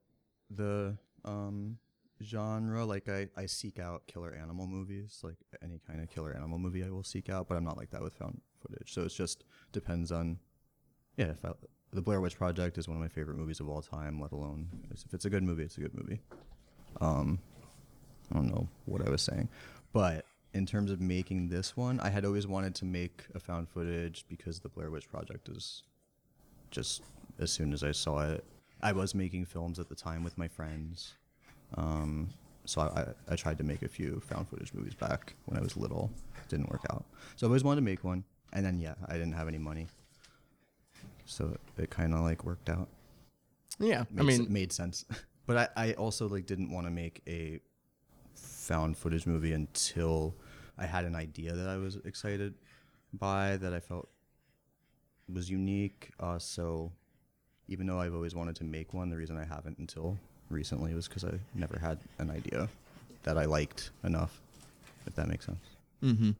the 0.49 0.97
um 1.25 1.77
genre. 2.23 2.85
Like 2.85 3.09
I, 3.09 3.27
I 3.35 3.45
seek 3.45 3.79
out 3.79 4.07
killer 4.07 4.33
animal 4.33 4.67
movies, 4.67 5.19
like 5.23 5.37
any 5.63 5.79
kind 5.87 6.01
of 6.01 6.09
killer 6.09 6.33
animal 6.35 6.57
movie 6.57 6.83
I 6.83 6.89
will 6.89 7.03
seek 7.03 7.29
out, 7.29 7.47
but 7.47 7.55
I'm 7.55 7.63
not 7.63 7.77
like 7.77 7.91
that 7.91 8.01
with 8.01 8.13
found 8.13 8.41
footage. 8.61 8.93
So 8.93 9.03
it's 9.03 9.15
just 9.15 9.43
depends 9.71 10.11
on 10.11 10.39
yeah, 11.17 11.31
if 11.31 11.43
I, 11.43 11.51
the 11.91 12.01
Blair 12.01 12.21
Witch 12.21 12.37
Project 12.37 12.77
is 12.77 12.87
one 12.87 12.97
of 12.97 13.01
my 13.01 13.07
favorite 13.07 13.37
movies 13.37 13.59
of 13.59 13.69
all 13.69 13.81
time, 13.81 14.21
let 14.21 14.31
alone 14.31 14.67
if 14.91 15.13
it's 15.13 15.25
a 15.25 15.29
good 15.29 15.43
movie, 15.43 15.63
it's 15.63 15.77
a 15.77 15.81
good 15.81 15.95
movie. 15.95 16.21
Um 17.01 17.39
I 18.31 18.35
don't 18.35 18.47
know 18.47 18.67
what 18.85 19.05
I 19.05 19.09
was 19.09 19.21
saying. 19.21 19.49
But 19.93 20.25
in 20.53 20.65
terms 20.65 20.91
of 20.91 20.99
making 20.99 21.49
this 21.49 21.77
one, 21.77 21.99
I 21.99 22.09
had 22.09 22.25
always 22.25 22.47
wanted 22.47 22.75
to 22.75 22.85
make 22.85 23.25
a 23.35 23.39
found 23.39 23.69
footage 23.69 24.25
because 24.27 24.59
the 24.59 24.69
Blair 24.69 24.89
Witch 24.89 25.09
Project 25.09 25.49
is 25.49 25.83
just 26.71 27.03
as 27.39 27.51
soon 27.51 27.73
as 27.73 27.83
I 27.83 27.91
saw 27.91 28.29
it. 28.29 28.43
I 28.81 28.91
was 28.91 29.15
making 29.15 29.45
films 29.45 29.79
at 29.79 29.89
the 29.89 29.95
time 29.95 30.23
with 30.23 30.37
my 30.37 30.47
friends. 30.47 31.13
Um, 31.75 32.29
so 32.65 32.81
I, 32.81 32.85
I, 33.01 33.05
I 33.33 33.35
tried 33.35 33.57
to 33.59 33.63
make 33.63 33.81
a 33.81 33.87
few 33.87 34.19
found 34.21 34.47
footage 34.49 34.73
movies 34.73 34.93
back 34.95 35.35
when 35.45 35.57
I 35.57 35.61
was 35.61 35.77
little. 35.77 36.11
Didn't 36.49 36.69
work 36.69 36.85
out. 36.91 37.05
So 37.35 37.45
I 37.45 37.49
always 37.49 37.63
wanted 37.63 37.81
to 37.81 37.85
make 37.85 38.03
one. 38.03 38.23
And 38.53 38.65
then, 38.65 38.79
yeah, 38.79 38.95
I 39.07 39.13
didn't 39.13 39.33
have 39.33 39.47
any 39.47 39.57
money. 39.57 39.87
So 41.25 41.57
it 41.77 41.89
kind 41.89 42.13
of 42.13 42.21
like 42.21 42.43
worked 42.43 42.69
out 42.69 42.87
Yeah, 43.79 44.05
I 44.17 44.23
made, 44.23 44.23
mean, 44.23 44.41
s- 44.43 44.47
made 44.49 44.71
sense. 44.73 45.05
But 45.45 45.71
I, 45.77 45.89
I 45.89 45.93
also 45.93 46.27
like 46.27 46.45
didn't 46.45 46.71
want 46.71 46.87
to 46.87 46.91
make 46.91 47.21
a 47.27 47.61
found 48.35 48.97
footage 48.97 49.25
movie 49.25 49.53
until 49.53 50.35
I 50.77 50.85
had 50.85 51.05
an 51.05 51.15
idea 51.15 51.53
that 51.53 51.69
I 51.69 51.77
was 51.77 51.97
excited 52.05 52.55
by 53.13 53.57
that 53.57 53.73
I 53.73 53.79
felt 53.79 54.09
was 55.31 55.49
unique. 55.49 56.11
Uh, 56.19 56.39
so 56.39 56.91
even 57.67 57.87
though 57.87 57.99
I've 57.99 58.13
always 58.13 58.35
wanted 58.35 58.55
to 58.57 58.63
make 58.63 58.93
one, 58.93 59.09
the 59.09 59.17
reason 59.17 59.37
I 59.37 59.45
haven't 59.45 59.77
until 59.77 60.17
recently 60.49 60.93
was 60.93 61.07
because 61.07 61.23
I 61.23 61.39
never 61.53 61.79
had 61.79 61.99
an 62.19 62.31
idea 62.31 62.69
that 63.23 63.37
I 63.37 63.45
liked 63.45 63.91
enough. 64.03 64.39
If 65.05 65.15
that 65.15 65.27
makes 65.27 65.45
sense. 65.45 65.63
Mm-hmm. 66.03 66.31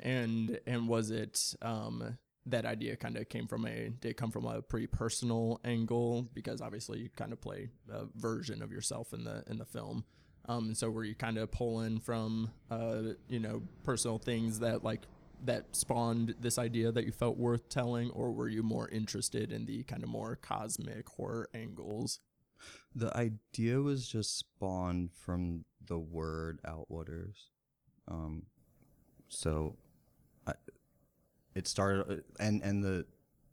And 0.00 0.60
and 0.66 0.88
was 0.88 1.10
it 1.10 1.54
um 1.62 2.18
that 2.46 2.64
idea 2.64 2.96
kind 2.96 3.16
of 3.16 3.28
came 3.28 3.46
from 3.46 3.66
a 3.66 3.90
did 4.00 4.16
come 4.16 4.30
from 4.30 4.46
a 4.46 4.62
pretty 4.62 4.86
personal 4.86 5.60
angle 5.64 6.28
because 6.34 6.60
obviously 6.60 7.00
you 7.00 7.08
kind 7.16 7.32
of 7.32 7.40
play 7.40 7.68
a 7.92 8.06
version 8.16 8.62
of 8.62 8.72
yourself 8.72 9.12
in 9.12 9.24
the 9.24 9.44
in 9.48 9.58
the 9.58 9.64
film. 9.64 10.04
Um, 10.48 10.74
so 10.74 10.88
were 10.88 11.04
you 11.04 11.14
kind 11.14 11.36
of 11.36 11.50
pulling 11.50 12.00
from 12.00 12.50
uh 12.70 13.14
you 13.28 13.38
know 13.38 13.62
personal 13.84 14.18
things 14.18 14.60
that 14.60 14.82
like 14.82 15.02
that 15.44 15.64
spawned 15.76 16.34
this 16.40 16.58
idea 16.58 16.90
that 16.92 17.04
you 17.04 17.12
felt 17.12 17.36
worth 17.36 17.68
telling, 17.68 18.10
or 18.10 18.32
were 18.32 18.48
you 18.48 18.62
more 18.62 18.88
interested 18.88 19.52
in 19.52 19.66
the 19.66 19.82
kind 19.84 20.02
of 20.02 20.08
more 20.08 20.36
cosmic 20.36 21.08
horror 21.08 21.48
angles? 21.54 22.20
The 22.94 23.16
idea 23.16 23.80
was 23.80 24.08
just 24.08 24.38
spawned 24.38 25.10
from 25.12 25.64
the 25.86 25.98
word 25.98 26.60
Outwaters. 26.66 27.36
Um, 28.08 28.44
so 29.28 29.76
I, 30.46 30.52
it 31.54 31.68
started, 31.68 32.24
and 32.40 32.62
and 32.62 32.82
the 32.82 33.06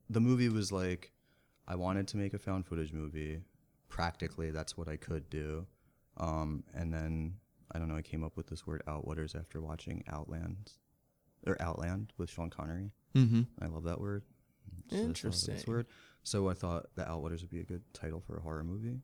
the 0.10 0.20
movie 0.22 0.50
was 0.50 0.72
like, 0.72 1.12
I 1.68 1.76
wanted 1.76 2.08
to 2.10 2.18
make 2.18 2.34
a 2.34 2.40
found 2.40 2.66
footage 2.66 2.94
movie. 2.94 3.42
Practically, 3.90 4.52
that's 4.52 4.78
what 4.78 4.88
I 4.90 4.98
could 4.98 5.30
do. 5.30 5.68
Um, 6.18 6.64
and 6.74 6.94
then 6.94 7.36
I 7.72 7.80
don't 7.80 7.88
know, 7.88 7.96
I 7.96 8.02
came 8.02 8.24
up 8.24 8.38
with 8.38 8.48
this 8.48 8.66
word 8.66 8.84
Outwaters 8.88 9.36
after 9.38 9.62
watching 9.62 10.04
Outlands 10.08 10.80
or 11.46 11.62
Outland 11.62 12.14
with 12.18 12.30
Sean 12.30 12.50
Connery. 12.50 12.92
Mm-hmm. 13.16 13.42
I 13.62 13.68
love 13.68 13.84
that 13.84 14.00
word. 14.00 14.24
So 14.90 14.96
I 14.98 15.00
thought 15.00 15.08
this 15.08 15.24
Interesting. 15.24 15.64
word. 15.68 15.88
So 16.24 16.50
I 16.50 16.54
thought 16.54 16.88
the 16.96 17.04
Outwaters 17.04 17.42
would 17.42 17.50
be 17.50 17.60
a 17.60 17.66
good 17.66 17.82
title 17.94 18.22
for 18.26 18.38
a 18.38 18.42
horror 18.42 18.64
movie. 18.64 19.00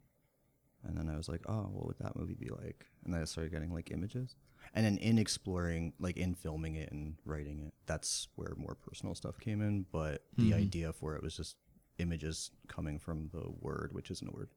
And 0.83 0.97
then 0.97 1.09
I 1.09 1.17
was 1.17 1.29
like, 1.29 1.41
oh, 1.47 1.69
what 1.71 1.85
would 1.87 1.99
that 1.99 2.15
movie 2.15 2.33
be 2.33 2.49
like? 2.49 2.85
And 3.05 3.13
then 3.13 3.21
I 3.21 3.25
started 3.25 3.51
getting 3.51 3.73
like 3.73 3.91
images. 3.91 4.35
And 4.73 4.85
then 4.85 4.97
in 4.97 5.17
exploring, 5.17 5.93
like 5.99 6.17
in 6.17 6.33
filming 6.35 6.75
it 6.75 6.91
and 6.91 7.15
writing 7.25 7.59
it, 7.59 7.73
that's 7.85 8.27
where 8.35 8.53
more 8.57 8.75
personal 8.75 9.13
stuff 9.15 9.39
came 9.39 9.61
in. 9.61 9.85
But 9.91 10.23
the 10.37 10.51
Mhm. 10.51 10.55
idea 10.55 10.93
for 10.93 11.15
it 11.15 11.21
was 11.23 11.35
just 11.37 11.55
images 11.97 12.51
coming 12.67 12.97
from 12.99 13.29
the 13.33 13.49
word, 13.59 13.89
which 13.93 14.09
isn't 14.11 14.27
a 14.27 14.31
word. 14.31 14.49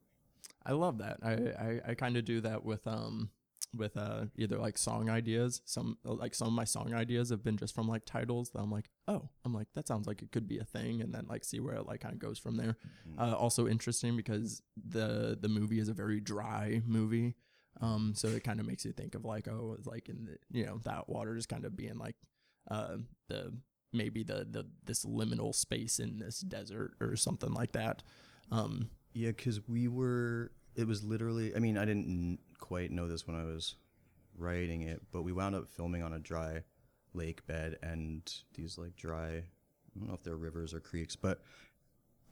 I 0.64 0.72
love 0.72 0.98
that. 0.98 1.18
I 1.22 1.32
I, 1.32 1.80
I 1.90 1.94
kind 1.94 2.16
of 2.16 2.24
do 2.24 2.40
that 2.42 2.64
with 2.64 2.86
um 2.86 3.30
with 3.76 3.96
uh 3.96 4.26
either 4.36 4.58
like 4.58 4.78
song 4.78 5.08
ideas. 5.10 5.62
Some 5.64 5.98
like 6.04 6.34
some 6.34 6.48
of 6.48 6.54
my 6.54 6.64
song 6.64 6.94
ideas 6.94 7.30
have 7.30 7.42
been 7.42 7.56
just 7.56 7.74
from 7.74 7.88
like 7.88 8.04
titles 8.04 8.50
that 8.50 8.60
I'm 8.60 8.70
like, 8.70 8.90
oh, 9.08 9.28
I'm 9.44 9.52
like 9.54 9.68
that 9.74 9.88
sounds 9.88 10.06
like 10.06 10.22
it 10.22 10.32
could 10.32 10.46
be 10.48 10.58
a 10.58 10.64
thing, 10.64 11.00
and 11.02 11.12
then 11.14 11.26
like 11.28 11.44
see 11.44 11.60
where 11.60 11.74
it 11.74 11.86
like 11.86 12.00
kind 12.00 12.14
of 12.14 12.20
goes 12.20 12.38
from 12.38 12.56
there. 12.56 12.76
Uh, 13.18 13.34
also 13.34 13.66
interesting 13.68 14.16
because 14.16 14.62
the 14.76 15.36
the 15.40 15.48
movie 15.48 15.78
is 15.78 15.88
a 15.88 15.94
very 15.94 16.20
dry 16.20 16.82
movie. 16.86 17.34
Um, 17.80 18.12
so 18.14 18.28
it 18.28 18.44
kind 18.44 18.60
of 18.60 18.66
makes 18.66 18.84
you 18.84 18.92
think 18.92 19.14
of 19.16 19.24
like, 19.24 19.48
oh, 19.48 19.74
it's 19.76 19.86
like 19.86 20.08
in 20.08 20.24
the 20.26 20.36
you 20.58 20.64
know 20.66 20.78
that 20.84 21.08
water 21.08 21.36
is 21.36 21.46
kind 21.46 21.64
of 21.64 21.76
being 21.76 21.98
like, 21.98 22.16
uh, 22.70 22.96
the 23.28 23.52
maybe 23.92 24.22
the 24.22 24.46
the 24.48 24.66
this 24.84 25.04
liminal 25.04 25.54
space 25.54 25.98
in 25.98 26.18
this 26.18 26.40
desert 26.40 26.94
or 27.00 27.16
something 27.16 27.52
like 27.52 27.72
that. 27.72 28.02
Um, 28.50 28.90
Yeah, 29.12 29.28
because 29.28 29.66
we 29.68 29.88
were. 29.88 30.50
It 30.76 30.86
was 30.86 31.04
literally. 31.04 31.54
I 31.54 31.58
mean, 31.58 31.78
I 31.78 31.84
didn't 31.84 32.38
quite 32.58 32.90
know 32.90 33.08
this 33.08 33.26
when 33.26 33.36
I 33.36 33.44
was 33.44 33.76
writing 34.36 34.82
it, 34.82 35.02
but 35.12 35.22
we 35.22 35.32
wound 35.32 35.54
up 35.54 35.68
filming 35.68 36.02
on 36.02 36.12
a 36.12 36.18
dry 36.18 36.62
lake 37.12 37.46
bed 37.46 37.78
and 37.82 38.32
these 38.54 38.76
like 38.76 38.96
dry, 38.96 39.28
I 39.28 39.98
don't 39.98 40.08
know 40.08 40.14
if 40.14 40.22
they're 40.22 40.36
rivers 40.36 40.74
or 40.74 40.80
creeks, 40.80 41.14
but 41.16 41.40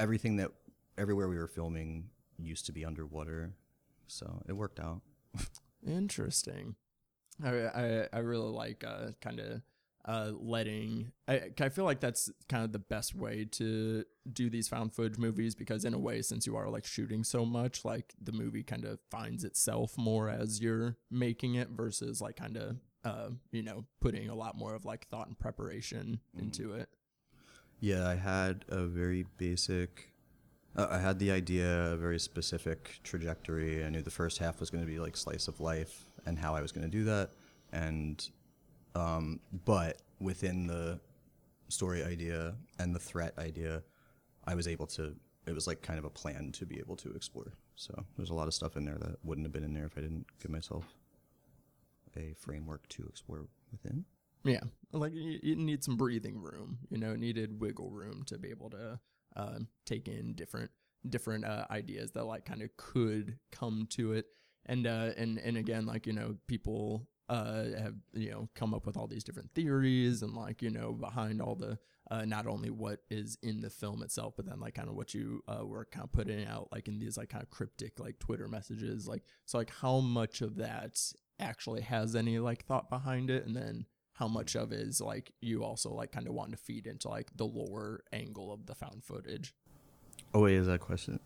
everything 0.01 0.37
that 0.37 0.51
everywhere 0.99 1.29
we 1.29 1.39
were 1.39 1.47
filming 1.47 2.11
used 2.39 2.67
to 2.67 2.73
be 2.73 2.85
underwater, 2.85 3.53
so 4.07 4.43
it 4.49 4.55
worked 4.55 4.81
out. 4.81 5.01
Interesting. 5.87 6.75
I 7.43 7.49
I, 7.51 8.09
I 8.13 8.19
really 8.19 8.51
like 8.51 8.85
uh, 8.85 9.13
kind 9.21 9.41
of 9.41 9.63
uh, 10.05 10.33
letting. 10.35 11.13
I 11.29 11.51
I 11.61 11.69
feel 11.69 11.85
like 11.85 12.01
that's 12.01 12.31
kind 12.49 12.65
of 12.65 12.73
the 12.73 12.79
best 12.79 13.15
way 13.15 13.45
to 13.53 14.05
do 14.31 14.51
these 14.51 14.69
found 14.69 14.95
footage 14.95 15.19
movies 15.19 15.55
because 15.55 15.85
in 15.85 15.95
a 15.95 15.99
way, 15.99 16.23
since 16.23 16.47
you 16.47 16.57
are 16.57 16.69
like 16.69 16.85
shooting 16.85 17.25
so 17.25 17.45
much, 17.45 17.85
like 17.85 18.15
the 18.21 18.33
movie 18.33 18.63
kind 18.63 18.85
of 18.85 18.99
finds 19.11 19.45
itself 19.45 19.97
more 19.97 20.29
as 20.29 20.61
you're 20.61 20.97
making 21.11 21.55
it 21.55 21.69
versus 21.71 22.21
like 22.21 22.37
kind 22.37 22.57
of 22.57 22.77
uh, 23.05 23.31
you 23.51 23.63
know 23.63 23.85
putting 24.01 24.29
a 24.29 24.35
lot 24.35 24.57
more 24.57 24.75
of 24.75 24.85
like 24.85 25.07
thought 25.07 25.29
and 25.29 25.39
preparation 25.39 26.21
into 26.37 26.73
it. 26.73 26.89
Yeah, 27.81 28.09
I 28.09 28.15
had 28.15 28.65
a 28.69 28.85
very 28.85 29.27
basic. 29.39 30.09
Uh, 30.75 30.87
I 30.91 30.99
had 30.99 31.19
the 31.19 31.31
idea, 31.31 31.93
a 31.93 31.97
very 31.97 32.19
specific 32.19 33.01
trajectory. 33.05 33.85
I 33.85 33.91
knew 33.91 34.03
the 34.03 34.11
first 34.11 34.39
half 34.39 34.59
was 34.59 34.71
going 34.71 34.83
to 34.83 34.91
be 34.91 34.99
like 34.99 35.17
slice 35.17 35.47
of 35.47 35.61
life 35.61 36.07
and 36.25 36.39
how 36.39 36.55
I 36.55 36.63
was 36.63 36.73
going 36.73 36.85
to 36.85 36.91
do 36.91 37.05
that, 37.05 37.31
and 37.73 38.27
um, 38.95 39.41
but 39.65 40.03
within 40.21 40.67
the 40.67 41.01
story 41.69 42.05
idea 42.05 42.55
and 42.79 42.95
the 42.95 42.99
threat 42.99 43.35
idea, 43.39 43.83
I 44.47 44.55
was 44.55 44.69
able 44.69 44.87
to. 44.89 45.15
It 45.45 45.55
was 45.55 45.67
like 45.67 45.83
kind 45.83 45.99
of 45.99 46.05
a 46.05 46.11
plan 46.11 46.53
to 46.53 46.67
be 46.67 46.79
able 46.79 46.95
to 46.97 47.11
explore. 47.15 47.55
So 47.75 48.05
there's 48.17 48.31
a 48.31 48.35
lot 48.35 48.47
of 48.47 48.55
stuff 48.55 48.77
in 48.77 48.85
there 48.85 48.99
that 48.99 49.17
wouldn't 49.25 49.45
have 49.45 49.53
been 49.53 49.65
in 49.65 49.75
there 49.75 49.87
if 49.87 49.99
I 49.99 50.03
didn't 50.03 50.27
give 50.41 50.53
myself 50.53 50.85
a 52.17 52.35
framework 52.39 52.89
to 52.91 53.07
explore 53.09 53.47
within. 53.73 54.05
Yeah, 54.45 54.61
like 54.93 55.13
you, 55.15 55.39
you 55.43 55.57
need 55.57 55.83
some 55.85 55.97
breathing 55.97 56.41
room. 56.41 56.79
You 56.91 56.99
know, 56.99 57.13
it 57.13 57.21
needed 57.21 57.61
wiggle 57.61 57.91
room 57.91 58.25
to 58.27 58.39
be 58.39 58.51
able 58.51 58.71
to 58.71 59.01
uh, 59.37 59.59
take 59.85 60.09
in 60.09 60.35
different 60.35 60.71
different 61.09 61.45
uh, 61.45 61.67
ideas 61.71 62.13
that 62.13 62.25
like 62.25 62.45
kind 62.45 62.63
of 62.63 62.77
could 62.77 63.39
come 63.51 63.87
to 63.91 64.13
it. 64.13 64.27
And 64.67 64.87
uh, 64.87 65.11
and 65.17 65.39
and 65.39 65.57
again, 65.57 65.87
like 65.87 66.07
you 66.07 66.13
know, 66.13 66.37
people 66.47 67.09
uh, 67.33 67.65
have 67.83 67.95
you 68.13 68.31
know 68.31 68.47
come 68.55 68.75
up 68.75 68.85
with 68.85 68.95
all 68.95 69.07
these 69.07 69.25
different 69.25 69.51
theories 69.55 70.21
and 70.23 70.35
like 70.35 70.61
you 70.61 70.69
know 70.69 70.93
behind 70.93 71.41
all 71.41 71.55
the 71.55 71.79
uh, 72.11 72.27
not 72.27 72.47
only 72.47 72.69
what 72.69 73.01
is 73.09 73.39
in 73.43 73.63
the 73.63 73.71
film 73.71 74.03
itself, 74.03 74.35
but 74.37 74.45
then 74.45 74.61
like 74.61 74.75
kind 74.75 74.91
of 74.91 74.95
what 74.95 75.15
you 75.15 75.43
uh, 75.49 75.65
were 75.65 75.87
kind 75.87 76.05
of 76.05 76.13
putting 76.13 76.47
out 76.47 76.69
like 76.71 76.89
in 76.89 76.99
these 76.99 77.17
like 77.17 77.31
kind 77.31 77.43
of 77.43 77.49
cryptic 77.49 77.99
like 77.99 78.19
Twitter 78.19 78.49
messages. 78.49 79.09
Like 79.09 79.23
so, 79.47 79.57
like 79.57 79.73
how 79.81 80.01
much 80.01 80.43
of 80.43 80.57
that 80.57 81.01
actually 81.41 81.81
has 81.81 82.15
any 82.15 82.39
like 82.39 82.67
thought 82.67 82.91
behind 82.91 83.31
it, 83.31 83.47
and 83.47 83.57
then 83.57 83.87
how 84.13 84.29
much 84.29 84.55
of 84.55 84.71
it 84.71 84.81
is 84.81 85.01
like 85.01 85.33
you 85.41 85.65
also 85.65 85.91
like 85.91 86.13
kind 86.13 86.29
of 86.29 86.35
want 86.35 86.51
to 86.51 86.59
feed 86.59 86.87
into 86.87 87.09
like 87.09 87.31
the 87.35 87.47
lower 87.47 88.05
angle 88.13 88.53
of 88.53 88.67
the 88.67 88.75
found 88.75 89.05
footage. 89.05 89.55
Oh 90.35 90.41
wait, 90.41 90.57
is 90.57 90.67
that 90.67 90.75
a 90.75 90.79
question? 90.79 91.19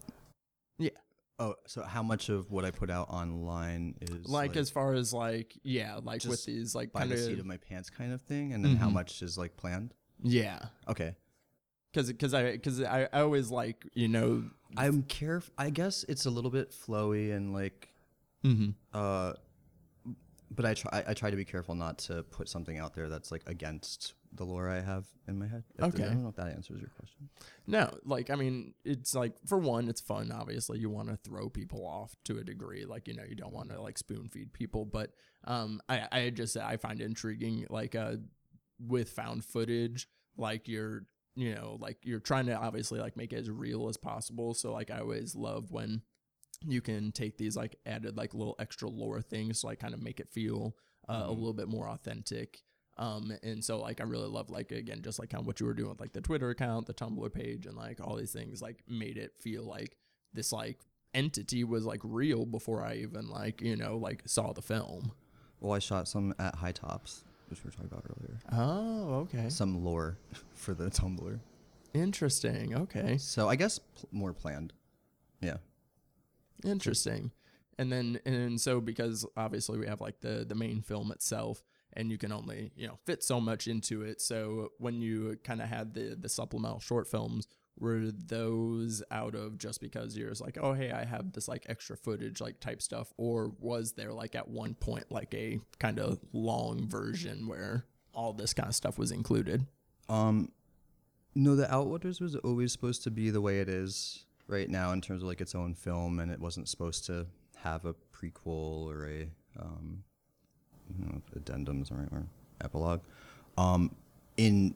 Yeah. 0.78 0.90
Oh, 1.38 1.54
so 1.66 1.82
how 1.82 2.02
much 2.02 2.30
of 2.30 2.50
what 2.50 2.64
I 2.64 2.70
put 2.70 2.88
out 2.90 3.10
online 3.10 3.96
is 4.00 4.26
Like, 4.26 4.56
as 4.56 4.70
far 4.70 4.94
as 4.94 5.12
like 5.12 5.58
yeah, 5.62 6.00
like 6.02 6.24
with 6.24 6.44
these 6.46 6.74
like 6.74 6.92
by 6.92 7.00
kind 7.00 7.12
the 7.12 7.18
seat 7.18 7.38
of 7.38 7.44
my 7.46 7.58
pants 7.58 7.90
kind 7.90 8.12
of 8.12 8.22
thing, 8.22 8.54
and 8.54 8.64
then 8.64 8.76
how 8.76 8.88
Mhm. 8.88 8.92
much 8.94 9.20
is 9.22 9.36
like 9.36 9.56
planned? 9.56 9.92
yeah, 10.22 10.60
Okay, 10.88 11.14
because 11.92 12.08
because 12.08 12.32
I 12.32 12.52
because 12.52 12.80
I, 12.80 13.06
I 13.12 13.20
always 13.20 13.50
like 13.50 13.86
you 13.92 14.08
know 14.08 14.44
I'm 14.78 15.02
careful. 15.02 15.52
I 15.58 15.68
guess 15.70 16.04
it's 16.08 16.24
a 16.24 16.30
little 16.30 16.50
bit 16.50 16.70
flowy 16.70 17.34
and 17.34 17.52
like, 17.52 17.92
mhm. 18.42 18.74
uh, 18.94 19.34
but 20.50 20.64
I 20.64 20.72
try. 20.72 21.04
I 21.06 21.12
try 21.12 21.30
to 21.30 21.36
be 21.36 21.44
careful 21.44 21.74
not 21.74 21.98
to 22.08 22.22
put 22.22 22.48
something 22.48 22.78
out 22.78 22.94
there 22.94 23.10
that's 23.10 23.30
like 23.30 23.42
against 23.46 24.14
the 24.32 24.44
lore 24.44 24.68
I 24.68 24.80
have 24.80 25.06
in 25.26 25.38
my 25.38 25.46
head. 25.46 25.64
If 25.70 25.76
the- 25.76 25.84
Okay. 25.86 26.04
I 26.04 26.08
don't 26.08 26.22
know 26.22 26.28
if 26.28 26.36
that 26.36 26.48
answers 26.48 26.80
your 26.80 26.90
question. 26.90 27.28
No, 27.66 27.96
like 28.04 28.30
I 28.30 28.34
mean, 28.36 28.74
it's 28.84 29.14
like 29.14 29.34
for 29.46 29.58
one, 29.58 29.88
it's 29.88 30.00
fun. 30.00 30.30
Obviously, 30.32 30.78
you 30.78 30.90
want 30.90 31.08
to 31.08 31.16
throw 31.16 31.48
people 31.48 31.86
off 31.86 32.14
to 32.24 32.38
a 32.38 32.44
degree. 32.44 32.84
Like 32.84 33.08
you 33.08 33.14
know, 33.14 33.24
you 33.28 33.34
don't 33.36 33.52
want 33.54 33.70
to 33.70 33.80
like 33.80 33.98
spoon 33.98 34.28
feed 34.28 34.52
people. 34.52 34.84
But 34.84 35.12
um, 35.44 35.80
I 35.88 36.08
I 36.12 36.30
just 36.30 36.56
I 36.56 36.76
find 36.76 37.00
it 37.00 37.04
intriguing. 37.04 37.66
Like 37.70 37.94
uh, 37.94 38.16
with 38.78 39.10
found 39.10 39.44
footage, 39.44 40.08
like 40.36 40.68
you're 40.68 41.06
you 41.34 41.54
know 41.54 41.76
like 41.80 41.98
you're 42.02 42.20
trying 42.20 42.46
to 42.46 42.54
obviously 42.56 42.98
like 43.00 43.16
make 43.16 43.32
it 43.32 43.38
as 43.38 43.50
real 43.50 43.88
as 43.88 43.96
possible. 43.96 44.54
So 44.54 44.72
like 44.72 44.90
I 44.90 44.98
always 45.00 45.34
love 45.34 45.70
when 45.70 46.02
you 46.66 46.80
can 46.80 47.12
take 47.12 47.36
these 47.36 47.56
like 47.56 47.76
added 47.84 48.16
like 48.16 48.32
little 48.32 48.56
extra 48.58 48.88
lore 48.88 49.20
things 49.20 49.60
to 49.60 49.66
like 49.66 49.78
kind 49.78 49.92
of 49.92 50.02
make 50.02 50.20
it 50.20 50.30
feel 50.30 50.74
uh, 51.08 51.24
a 51.26 51.28
Mhm. 51.28 51.36
little 51.36 51.52
bit 51.52 51.68
more 51.68 51.88
authentic. 51.88 52.62
Um, 52.98 53.32
and 53.42 53.62
so 53.62 53.78
like 53.78 54.00
I 54.00 54.04
really 54.04 54.28
love 54.28 54.48
like 54.50 54.72
again 54.72 55.02
just 55.02 55.18
like 55.18 55.28
kind 55.30 55.42
of 55.42 55.46
what 55.46 55.60
you 55.60 55.66
were 55.66 55.74
doing 55.74 55.90
with 55.90 56.00
like 56.00 56.12
the 56.12 56.20
Twitter 56.22 56.50
account, 56.50 56.86
the 56.86 56.94
Tumblr 56.94 57.32
page, 57.34 57.66
and 57.66 57.76
like 57.76 58.00
all 58.02 58.16
these 58.16 58.32
things 58.32 58.62
like 58.62 58.82
made 58.88 59.18
it 59.18 59.32
feel 59.38 59.64
like 59.64 59.96
this 60.32 60.52
like 60.52 60.78
entity 61.14 61.62
was 61.64 61.84
like 61.84 62.00
real 62.02 62.44
before 62.46 62.82
I 62.82 62.94
even 62.96 63.28
like 63.28 63.60
you 63.60 63.76
know 63.76 63.96
like 63.98 64.22
saw 64.26 64.52
the 64.52 64.62
film. 64.62 65.12
Well, 65.60 65.72
I 65.72 65.78
shot 65.78 66.08
some 66.08 66.34
at 66.38 66.54
High 66.54 66.72
Tops, 66.72 67.24
which 67.48 67.62
we 67.64 67.68
were 67.68 67.72
talking 67.72 67.86
about 67.90 68.04
earlier. 68.18 68.38
Oh, 68.52 69.14
okay, 69.20 69.48
Some 69.48 69.82
lore 69.84 70.18
for 70.54 70.74
the 70.74 70.90
Tumblr. 70.90 71.38
interesting. 71.94 72.74
Okay, 72.74 73.16
So 73.18 73.48
I 73.48 73.56
guess 73.56 73.78
pl- 73.78 74.08
more 74.12 74.32
planned. 74.32 74.72
Yeah. 75.40 75.56
Interesting. 76.64 77.30
And 77.78 77.92
then 77.92 78.18
and 78.24 78.58
so 78.60 78.80
because 78.80 79.26
obviously 79.36 79.78
we 79.78 79.86
have 79.86 80.00
like 80.00 80.20
the 80.20 80.44
the 80.48 80.54
main 80.54 80.80
film 80.82 81.10
itself 81.12 81.62
and 81.96 82.10
you 82.10 82.18
can 82.18 82.32
only, 82.32 82.70
you 82.76 82.86
know, 82.86 82.98
fit 83.04 83.24
so 83.24 83.40
much 83.40 83.66
into 83.66 84.02
it. 84.02 84.20
So 84.20 84.72
when 84.78 85.00
you 85.00 85.38
kind 85.42 85.60
of 85.60 85.68
had 85.68 85.94
the 85.94 86.16
the 86.18 86.28
supplemental 86.28 86.80
short 86.80 87.08
films 87.08 87.48
were 87.78 88.10
those 88.10 89.02
out 89.10 89.34
of 89.34 89.58
just 89.58 89.80
because 89.80 90.16
you're 90.16 90.32
like, 90.40 90.58
oh 90.60 90.72
hey, 90.72 90.92
I 90.92 91.04
have 91.04 91.32
this 91.32 91.48
like 91.48 91.66
extra 91.68 91.96
footage 91.96 92.40
like 92.40 92.60
type 92.60 92.80
stuff, 92.80 93.12
or 93.16 93.52
was 93.60 93.92
there 93.92 94.12
like 94.12 94.34
at 94.34 94.48
one 94.48 94.74
point 94.74 95.10
like 95.10 95.34
a 95.34 95.60
kind 95.78 95.98
of 95.98 96.20
long 96.32 96.88
version 96.88 97.46
where 97.46 97.84
all 98.14 98.32
this 98.32 98.54
kind 98.54 98.68
of 98.68 98.74
stuff 98.74 98.98
was 98.98 99.10
included? 99.10 99.66
Um, 100.08 100.52
no, 101.34 101.54
the 101.54 101.66
Outwaters 101.66 102.20
was 102.20 102.34
always 102.36 102.72
supposed 102.72 103.02
to 103.04 103.10
be 103.10 103.30
the 103.30 103.42
way 103.42 103.60
it 103.60 103.68
is 103.68 104.24
right 104.48 104.70
now 104.70 104.92
in 104.92 105.00
terms 105.00 105.22
of 105.22 105.28
like 105.28 105.40
its 105.40 105.54
own 105.54 105.74
film, 105.74 106.18
and 106.18 106.30
it 106.30 106.40
wasn't 106.40 106.68
supposed 106.68 107.04
to 107.06 107.26
have 107.56 107.84
a 107.84 107.94
prequel 108.14 108.86
or 108.86 109.06
a 109.06 109.28
um, 109.60 110.02
I 110.88 111.02
don't 111.02 111.12
know 111.12 111.22
if 111.34 111.42
addendums 111.44 111.90
or, 111.90 112.08
or 112.16 112.26
epilogue. 112.60 113.00
Um, 113.58 113.94
in 114.36 114.74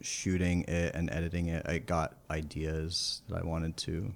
shooting 0.00 0.62
it 0.64 0.94
and 0.94 1.10
editing 1.10 1.46
it, 1.48 1.66
I 1.68 1.78
got 1.78 2.16
ideas 2.30 3.22
that 3.28 3.42
I 3.42 3.44
wanted 3.46 3.76
to 3.78 4.12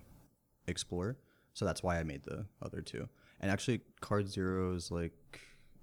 explore, 0.67 1.17
so 1.55 1.65
that's 1.65 1.83
why 1.83 1.99
I 1.99 2.03
made 2.05 2.23
the 2.25 2.47
other 2.63 2.81
two. 2.81 3.09
And 3.41 3.51
actually, 3.51 3.81
Card 4.01 4.29
Zero 4.29 4.75
is 4.75 4.91
like. 4.91 5.13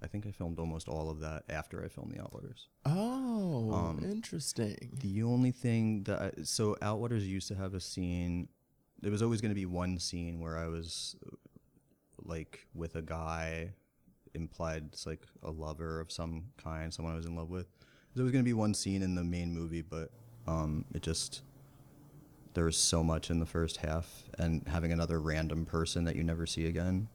I 0.00 0.06
think 0.06 0.28
I 0.28 0.30
filmed 0.30 0.60
almost 0.60 0.88
all 0.88 1.10
of 1.10 1.18
that 1.20 1.42
after 1.50 1.84
I 1.84 1.88
filmed 1.88 2.12
the 2.12 2.18
Outwaters. 2.22 2.66
Oh, 2.86 3.72
Um, 3.74 4.04
interesting. 4.04 4.90
The 5.00 5.24
only 5.24 5.50
thing 5.50 6.04
that 6.04 6.22
I, 6.22 6.42
so 6.44 6.76
Outwaters 6.80 7.26
used 7.26 7.48
to 7.48 7.56
have 7.56 7.74
a 7.74 7.80
scene. 7.80 8.46
There 9.02 9.10
was 9.10 9.22
always 9.22 9.40
going 9.40 9.50
to 9.50 9.56
be 9.56 9.66
one 9.66 9.98
scene 9.98 10.38
where 10.38 10.56
I 10.56 10.68
was 10.68 11.16
like 12.24 12.68
with 12.74 12.94
a 12.94 13.02
guy, 13.02 13.72
implied 14.34 14.90
it's 14.92 15.06
like 15.06 15.22
a 15.42 15.50
lover 15.50 16.00
of 16.00 16.10
some 16.12 16.44
kind, 16.62 16.92
someone 16.92 17.14
I 17.14 17.16
was 17.16 17.26
in 17.26 17.36
love 17.36 17.50
with. 17.50 17.66
There 18.14 18.24
was 18.24 18.32
going 18.32 18.44
to 18.44 18.48
be 18.48 18.54
one 18.54 18.74
scene 18.74 19.02
in 19.02 19.14
the 19.14 19.24
main 19.24 19.52
movie, 19.52 19.82
but 19.82 20.10
um, 20.46 20.84
it 20.94 21.02
just 21.02 21.42
there 22.54 22.64
was 22.64 22.76
so 22.76 23.04
much 23.04 23.30
in 23.30 23.38
the 23.38 23.46
first 23.46 23.76
half, 23.78 24.24
and 24.38 24.66
having 24.66 24.92
another 24.92 25.20
random 25.20 25.64
person 25.64 26.04
that 26.04 26.16
you 26.16 26.24
never 26.24 26.46
see 26.46 26.66
again 26.66 27.08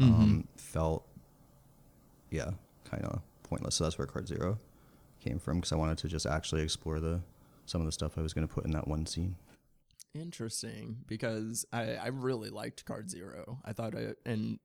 um, 0.00 0.48
felt 0.56 1.06
yeah 2.30 2.50
kind 2.84 3.04
of 3.04 3.20
pointless. 3.42 3.76
So 3.76 3.84
that's 3.84 3.98
where 3.98 4.06
Card 4.06 4.28
Zero 4.28 4.58
came 5.20 5.38
from 5.38 5.58
because 5.58 5.72
I 5.72 5.76
wanted 5.76 5.98
to 5.98 6.08
just 6.08 6.26
actually 6.26 6.62
explore 6.62 7.00
the 7.00 7.20
some 7.66 7.80
of 7.80 7.86
the 7.86 7.92
stuff 7.92 8.16
I 8.16 8.22
was 8.22 8.32
going 8.32 8.46
to 8.46 8.52
put 8.52 8.64
in 8.64 8.70
that 8.72 8.88
one 8.88 9.06
scene. 9.06 9.36
Interesting, 10.14 10.96
because 11.06 11.66
I, 11.72 11.94
I 11.94 12.06
really 12.08 12.48
liked 12.48 12.84
Card 12.86 13.10
Zero. 13.10 13.58
I 13.64 13.72
thought 13.72 13.94
I 13.94 14.14
and 14.24 14.58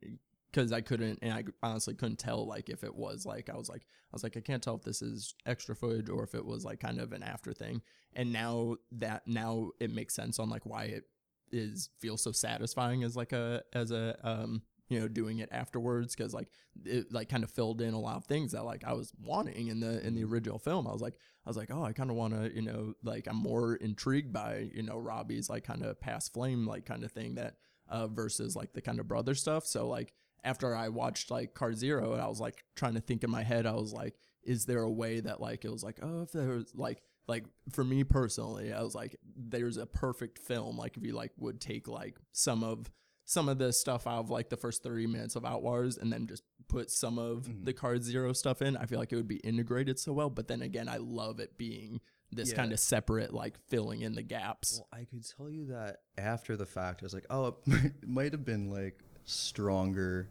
because 0.54 0.72
I 0.72 0.82
couldn't 0.82 1.20
and 1.22 1.34
I 1.34 1.44
honestly 1.64 1.96
couldn't 1.96 2.20
tell 2.20 2.46
like 2.46 2.70
if 2.70 2.84
it 2.84 2.96
was 2.96 3.26
like 3.26 3.50
I 3.50 3.58
was 3.58 3.70
like 3.70 3.82
I 3.82 4.14
was 4.14 4.24
like 4.24 4.38
I 4.38 4.42
can't 4.42 4.62
tell 4.62 4.76
if 4.76 4.84
this 4.84 5.02
is 5.02 5.34
extra 5.46 5.76
footage 5.76 6.10
or 6.10 6.24
if 6.24 6.36
it 6.36 6.46
was 6.46 6.64
like 6.64 6.80
kind 6.80 7.00
of 7.00 7.12
an 7.12 7.24
after 7.24 7.54
thing. 7.54 7.82
And 8.14 8.32
now 8.32 8.76
that 8.94 9.24
now 9.28 9.72
it 9.80 9.92
makes 9.92 10.14
sense 10.14 10.40
on 10.40 10.50
like 10.50 10.66
why 10.66 10.84
it 10.86 11.06
is 11.52 11.90
feels 12.00 12.22
so 12.24 12.32
satisfying 12.32 13.04
as 13.04 13.16
like 13.16 13.32
a 13.32 13.64
as 13.74 13.92
a 13.92 14.18
um 14.24 14.62
you 14.90 15.00
know 15.00 15.08
doing 15.08 15.40
it 15.40 15.50
afterwards 15.52 16.16
because 16.16 16.34
like 16.34 16.50
it 16.86 17.12
like 17.12 17.30
kind 17.30 17.44
of 17.44 17.52
filled 17.52 17.82
in 17.82 17.94
a 17.94 18.00
lot 18.00 18.18
of 18.18 18.26
things 18.26 18.52
that 18.52 18.64
like 18.64 18.84
I 18.84 18.94
was 18.94 19.12
wanting 19.24 19.68
in 19.68 19.80
the 19.80 20.06
in 20.06 20.14
the 20.14 20.24
original 20.24 20.60
film. 20.60 20.88
I 20.88 20.92
was 20.92 21.02
like 21.02 21.16
I 21.46 21.50
was 21.50 21.58
like 21.58 21.72
oh 21.72 21.84
I 21.84 21.94
kind 21.94 22.12
of 22.12 22.16
want 22.16 22.34
to 22.34 22.54
you 22.54 22.62
know 22.62 22.94
like 23.04 23.28
I'm 23.28 23.38
more 23.38 23.76
intrigued 23.76 24.32
by 24.32 24.70
you 24.74 24.84
know 24.84 24.98
Robbie's 24.98 25.50
like 25.50 25.64
kind 25.64 25.84
of 25.84 26.00
past 26.00 26.34
flame 26.34 26.68
like 26.68 26.86
kind 26.86 27.04
of 27.04 27.12
thing 27.12 27.36
that 27.36 27.56
uh 27.90 28.08
versus 28.08 28.56
like 28.56 28.74
the 28.74 28.82
kind 28.82 29.00
of 29.00 29.08
brother 29.08 29.34
stuff. 29.34 29.66
So 29.66 29.88
like 29.88 30.14
after 30.44 30.76
I 30.76 30.90
watched 30.90 31.32
like 31.32 31.54
Card 31.54 31.78
Zero, 31.78 32.14
and 32.14 32.22
I 32.22 32.28
was 32.28 32.40
like 32.40 32.64
trying 32.76 32.96
to 32.96 33.02
think 33.02 33.24
in 33.24 33.30
my 33.32 33.44
head, 33.44 33.66
I 33.66 33.74
was 33.74 33.94
like, 33.94 34.16
is 34.44 34.66
there 34.66 34.82
a 34.82 34.92
way 34.92 35.20
that 35.22 35.40
like 35.40 35.64
it 35.66 35.72
was 35.72 35.84
like, 35.84 36.00
oh, 36.02 36.22
if 36.24 36.32
there 36.32 36.50
was 36.50 36.72
like 36.76 37.02
like 37.28 37.46
for 37.72 37.84
me 37.84 38.04
personally, 38.04 38.74
I 38.74 38.82
was 38.82 38.94
like, 38.96 39.16
there's 39.36 39.78
a 39.78 39.86
perfect 39.86 40.38
film. 40.40 40.78
Like 40.78 40.98
if 40.98 41.04
you 41.04 41.14
like 41.14 41.32
would 41.38 41.62
take 41.62 41.88
like 41.88 42.18
some 42.34 42.64
of 42.64 42.92
some 43.26 43.48
of 43.48 43.58
the 43.58 43.72
stuff 43.72 44.06
out 44.06 44.20
of 44.20 44.30
like 44.30 44.50
the 44.50 44.58
first 44.58 44.84
30 44.84 45.08
minutes 45.08 45.38
of 45.38 45.44
Outwaters 45.44 45.98
and 46.02 46.12
then 46.12 46.28
just 46.28 46.44
put 46.68 46.92
some 46.92 47.18
of 47.18 47.46
Mhm. 47.48 47.64
the 47.64 47.72
Card 47.72 48.04
Zero 48.04 48.34
stuff 48.34 48.62
in, 48.62 48.76
I 48.76 48.86
feel 48.86 49.00
like 49.00 49.14
it 49.14 49.16
would 49.16 49.30
be 49.30 49.38
integrated 49.38 49.98
so 49.98 50.12
well. 50.12 50.30
But 50.30 50.50
then 50.50 50.62
again, 50.62 50.90
I 50.90 50.98
love 50.98 51.40
it 51.40 51.58
being 51.58 52.02
this 52.34 52.50
Yeah. 52.50 52.58
kind 52.58 52.74
of 52.74 52.82
separate, 52.82 53.34
like 53.34 53.58
filling 53.70 54.02
in 54.02 54.16
the 54.16 54.24
gaps. 54.24 54.80
Well, 54.80 54.90
I 54.92 55.06
could 55.06 55.24
tell 55.26 55.50
you 55.50 55.68
that 55.68 56.00
after 56.18 56.58
the 56.58 56.66
fact, 56.66 57.02
I 57.02 57.06
was 57.06 57.14
like, 57.14 57.28
oh, 57.30 57.46
it 57.48 57.56
might 58.06 58.34
have 58.34 58.44
been 58.44 58.70
like 58.70 59.02
stronger 59.26 60.28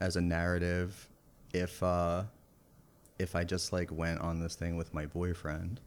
as 0.00 0.16
a 0.16 0.20
narrative 0.20 1.08
if 1.52 1.82
uh 1.82 2.22
if 3.18 3.34
I 3.34 3.42
just 3.44 3.72
like 3.72 3.90
went 3.90 4.20
on 4.20 4.38
this 4.40 4.54
thing 4.54 4.76
with 4.76 4.94
my 4.94 5.06
boyfriend. 5.06 5.80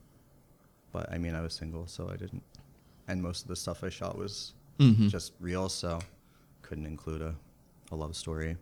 But 0.92 1.10
I 1.12 1.18
mean, 1.18 1.34
I 1.34 1.40
was 1.42 1.54
single, 1.54 1.88
so 1.88 2.10
I 2.10 2.18
didn't. 2.18 2.44
And 3.08 3.22
most 3.24 3.44
of 3.44 3.48
the 3.48 3.56
stuff 3.56 3.84
I 3.84 3.90
shot 3.90 4.18
was 4.18 4.54
Mhm. 4.80 5.10
just 5.10 5.32
real, 5.40 5.70
so 5.70 6.00
couldn't 6.62 6.86
include 6.86 7.22
a 7.22 7.36
a 7.92 7.96
love 7.96 8.16
story. 8.16 8.56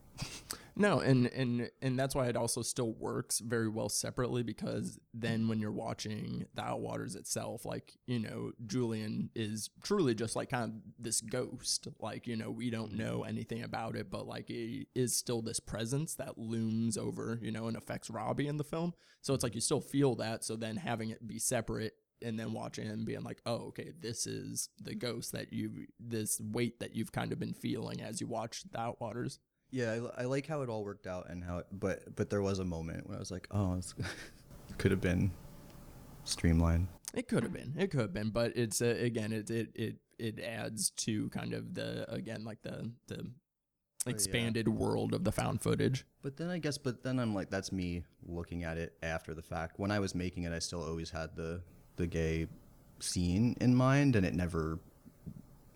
No, 0.81 1.01
and 1.01 1.27
and 1.27 1.69
and 1.81 2.00
that's 2.00 2.15
why 2.15 2.27
it 2.27 2.38
also 2.38 2.62
still 2.62 2.93
works 2.93 3.39
very 3.39 3.67
well 3.67 3.89
separately 3.89 4.43
because 4.43 4.98
then 5.13 5.50
when 5.50 5.59
you're 5.59 5.74
watching 5.74 6.45
the 6.55 6.62
Outwaters 6.62 7.17
itself, 7.17 7.65
like 7.65 7.98
you 8.07 8.17
know, 8.17 8.53
Julian 8.65 9.29
is 9.36 9.69
truly 9.83 10.15
just 10.15 10.38
like 10.38 10.51
kind 10.51 10.71
of 10.71 10.93
this 10.98 11.19
ghost. 11.19 11.89
Like 12.00 12.27
you 12.27 12.38
know, 12.38 12.50
we 12.50 12.69
don't 12.69 12.93
know 12.93 13.24
anything 13.24 13.62
about 13.62 13.98
it, 13.98 14.09
but 14.09 14.25
like 14.25 14.50
it 14.50 14.88
is 14.95 15.13
still 15.13 15.41
this 15.41 15.59
presence 15.59 16.15
that 16.15 16.38
looms 16.38 16.98
over 16.98 17.39
you 17.41 17.51
know 17.51 17.67
and 17.67 17.75
affects 17.75 18.09
Robbie 18.09 18.48
in 18.48 18.55
the 18.55 18.63
film. 18.63 18.93
So 19.21 19.33
it's 19.33 19.43
like 19.43 19.55
you 19.55 19.62
still 19.62 19.81
feel 19.81 20.15
that. 20.15 20.45
So 20.45 20.55
then 20.55 20.77
having 20.77 21.09
it 21.09 21.27
be 21.27 21.39
separate 21.39 21.95
and 22.21 22.39
then 22.39 22.53
watching 22.53 22.88
and 22.88 23.05
being 23.05 23.24
like, 23.24 23.41
oh, 23.45 23.67
okay, 23.67 23.91
this 24.00 24.25
is 24.25 24.69
the 24.81 24.95
ghost 24.95 25.33
that 25.33 25.51
you 25.51 25.88
this 26.00 26.39
weight 26.39 26.79
that 26.79 26.95
you've 26.95 27.12
kind 27.12 27.33
of 27.33 27.39
been 27.39 27.53
feeling 27.53 28.01
as 28.01 28.21
you 28.21 28.27
watch 28.27 28.63
the 28.71 28.77
Outwaters. 28.77 29.39
Yeah, 29.71 29.99
I, 30.17 30.21
I 30.21 30.25
like 30.25 30.47
how 30.47 30.61
it 30.61 30.69
all 30.69 30.83
worked 30.83 31.05
out 31.05 31.29
and 31.29 31.43
how, 31.43 31.59
it, 31.59 31.67
but 31.71 32.15
but 32.15 32.29
there 32.29 32.41
was 32.41 32.59
a 32.59 32.65
moment 32.65 33.07
when 33.07 33.15
I 33.15 33.19
was 33.19 33.31
like, 33.31 33.47
oh, 33.51 33.75
it's, 33.75 33.93
could 34.77 34.91
have 34.91 35.01
been 35.01 35.31
streamlined. 36.23 36.88
It 37.13 37.27
could 37.27 37.43
have 37.43 37.53
been. 37.53 37.73
It 37.77 37.91
could 37.91 38.01
have 38.01 38.13
been, 38.13 38.29
but 38.29 38.55
it's 38.55 38.81
uh, 38.81 38.97
again, 38.99 39.31
it 39.31 39.49
it 39.49 39.69
it 39.75 39.95
it 40.17 40.39
adds 40.39 40.91
to 40.91 41.29
kind 41.29 41.53
of 41.53 41.73
the 41.73 42.11
again 42.11 42.43
like 42.43 42.61
the 42.61 42.91
the 43.07 43.25
yeah. 44.05 44.11
expanded 44.11 44.67
world 44.67 45.13
of 45.13 45.23
the 45.23 45.31
found 45.31 45.61
footage. 45.61 46.05
But 46.21 46.38
then 46.38 46.49
I 46.49 46.59
guess, 46.59 46.77
but 46.77 47.03
then 47.03 47.19
I'm 47.19 47.33
like, 47.33 47.49
that's 47.49 47.71
me 47.71 48.03
looking 48.27 48.63
at 48.63 48.77
it 48.77 48.93
after 49.01 49.33
the 49.33 49.41
fact. 49.41 49.79
When 49.79 49.91
I 49.91 49.99
was 49.99 50.13
making 50.13 50.43
it, 50.43 50.53
I 50.53 50.59
still 50.59 50.83
always 50.83 51.09
had 51.09 51.35
the 51.35 51.61
the 51.95 52.07
gay 52.07 52.47
scene 52.99 53.55
in 53.59 53.73
mind, 53.75 54.15
and 54.15 54.25
it 54.25 54.33
never 54.35 54.79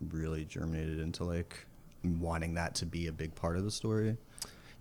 really 0.10 0.46
germinated 0.46 1.00
into 1.00 1.24
like 1.24 1.66
wanting 2.04 2.54
that 2.56 2.76
to 2.76 2.86
be 2.86 3.08
a 3.08 3.12
big 3.12 3.36
part 3.36 3.58
of 3.58 3.64
the 3.64 3.72
story. 3.72 4.18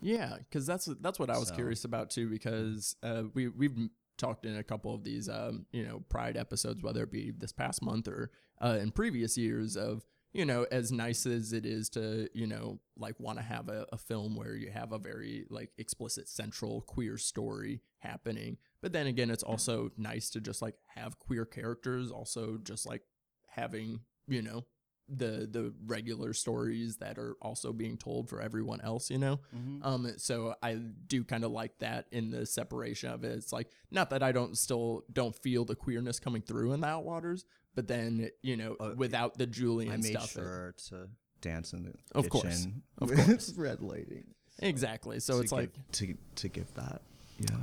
Yeah, 0.00 0.36
because 0.38 0.66
that's 0.66 0.86
that's 1.00 1.18
what 1.18 1.30
I 1.30 1.38
was 1.38 1.48
So- 1.48 1.54
curious 1.54 1.84
about 1.84 2.10
too. 2.10 2.28
Because 2.28 2.96
uh, 3.02 3.24
we 3.34 3.48
we've 3.48 3.76
talked 4.18 4.44
in 4.46 4.56
a 4.56 4.62
couple 4.62 4.94
of 4.94 5.04
these 5.04 5.28
um, 5.28 5.66
you 5.72 5.84
know 5.84 6.02
Pride 6.08 6.36
episodes, 6.36 6.82
whether 6.82 7.02
it 7.04 7.12
be 7.12 7.30
this 7.30 7.52
past 7.52 7.82
month 7.82 8.08
or 8.08 8.30
uh, 8.60 8.78
in 8.80 8.90
previous 8.90 9.36
years, 9.38 9.76
of 9.76 10.04
you 10.32 10.44
know 10.44 10.66
as 10.72 10.90
nice 10.90 11.24
as 11.26 11.52
it 11.52 11.64
is 11.64 11.88
to 11.90 12.28
you 12.34 12.46
know 12.46 12.80
like 12.96 13.18
want 13.20 13.38
to 13.38 13.44
have 13.44 13.68
a, 13.68 13.86
a 13.92 13.98
film 13.98 14.34
where 14.34 14.54
you 14.56 14.70
have 14.70 14.90
a 14.92 14.98
very 14.98 15.46
like 15.50 15.70
explicit 15.78 16.28
central 16.28 16.80
queer 16.82 17.16
story 17.16 17.80
happening, 17.98 18.56
but 18.80 18.92
then 18.92 19.06
again, 19.06 19.30
it's 19.30 19.44
also 19.44 19.92
nice 19.96 20.30
to 20.30 20.40
just 20.40 20.60
like 20.62 20.74
have 20.96 21.18
queer 21.20 21.44
characters, 21.44 22.10
also 22.10 22.58
just 22.64 22.86
like 22.86 23.02
having 23.50 24.00
you 24.26 24.42
know 24.42 24.64
the 25.08 25.48
the 25.50 25.72
regular 25.86 26.32
stories 26.32 26.96
that 26.96 27.18
are 27.18 27.34
also 27.42 27.72
being 27.72 27.96
told 27.96 28.28
for 28.28 28.40
everyone 28.40 28.80
else 28.82 29.10
you 29.10 29.18
know 29.18 29.40
um, 29.82 30.10
so 30.16 30.54
I 30.62 30.74
do 30.74 31.24
kind 31.24 31.44
of 31.44 31.50
like 31.50 31.78
that 31.80 32.06
in 32.12 32.30
the 32.30 32.46
separation 32.46 33.10
of 33.10 33.24
it. 33.24 33.32
It's 33.32 33.52
like 33.52 33.68
not 33.90 34.10
that 34.10 34.22
I 34.22 34.32
don't 34.32 34.56
still 34.56 35.04
don't 35.12 35.34
feel 35.34 35.64
the 35.64 35.74
queerness 35.74 36.18
coming 36.20 36.40
through 36.42 36.72
in 36.72 36.80
the 36.80 36.86
Outwaters, 36.86 37.44
but 37.74 37.88
then 37.88 38.30
you 38.42 38.56
know 38.56 38.76
Uh, 38.78 38.94
without 38.96 39.36
the 39.38 39.46
Julian 39.46 39.92
I 39.92 39.96
made 39.96 40.04
stuff, 40.12 40.30
it- 40.30 40.32
sure 40.34 40.74
to 40.88 41.08
dance 41.40 41.72
in 41.72 41.82
the 41.84 41.94
Of 42.18 42.28
course. 42.30 42.66
Of 42.98 43.12
course. 43.12 43.52
red 43.56 43.82
lighting. 43.82 44.34
exactly. 44.60 45.18
So 45.20 45.40
it's 45.40 45.52
like 45.52 45.70
to 45.92 46.16
to 46.36 46.48
give 46.48 46.72
that. 46.74 47.02
Yeah. 47.38 47.56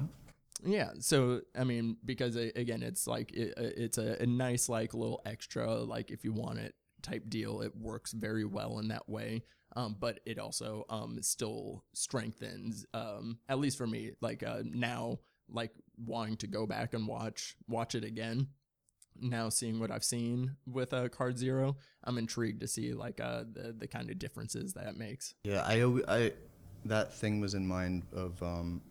yeah. 0.66 0.90
So 1.00 1.42
I 1.58 1.64
mean, 1.64 1.98
because 2.04 2.36
again, 2.36 2.84
it's 2.84 3.08
like 3.08 3.32
it, 3.34 3.54
uh, 3.58 3.62
it's 3.78 3.98
a, 3.98 4.22
a 4.22 4.26
nice 4.26 4.68
like 4.70 4.94
little 4.94 5.22
extra 5.26 5.74
like 5.84 6.12
if 6.12 6.24
you 6.26 6.34
want 6.34 6.60
it 6.60 6.76
type 7.02 7.30
deal. 7.30 7.62
It 7.62 7.76
works 7.76 8.12
very 8.12 8.46
well 8.46 8.80
in 8.80 8.88
that 8.90 9.08
way. 9.08 9.44
Um, 9.76 9.96
but 10.00 10.20
it 10.26 10.40
also 10.40 10.84
um 10.90 11.22
still 11.22 11.84
strengthens 11.94 12.88
um 12.96 13.38
at 13.48 13.60
least 13.60 13.78
for 13.78 13.86
me 13.86 14.14
like 14.20 14.42
uh 14.42 14.64
now 14.64 15.20
like 15.48 15.72
wanting 16.04 16.38
to 16.38 16.48
go 16.48 16.66
back 16.66 16.96
and 16.96 17.08
watch 17.08 17.56
watch 17.68 17.94
it 17.94 18.04
again 18.04 18.48
now 19.22 19.50
seeing 19.50 19.80
what 19.80 19.92
I've 19.92 20.04
seen 20.04 20.56
with 20.66 20.94
uh, 20.94 21.10
Card 21.10 21.38
Zero, 21.38 21.78
I'm 22.04 22.18
intrigued 22.18 22.62
to 22.62 22.68
see 22.68 22.94
like 22.94 23.20
uh 23.20 23.44
the 23.52 23.76
the 23.78 23.88
kind 23.88 24.10
of 24.10 24.20
differences 24.20 24.74
that 24.74 24.88
it 24.88 24.98
makes. 24.98 25.34
Yeah, 25.44 25.64
I, 25.66 25.84
I 26.08 26.34
that 26.86 27.14
thing 27.14 27.40
was 27.40 27.54
in 27.54 27.68
mind 27.68 28.04
of 28.14 28.42
um 28.42 28.82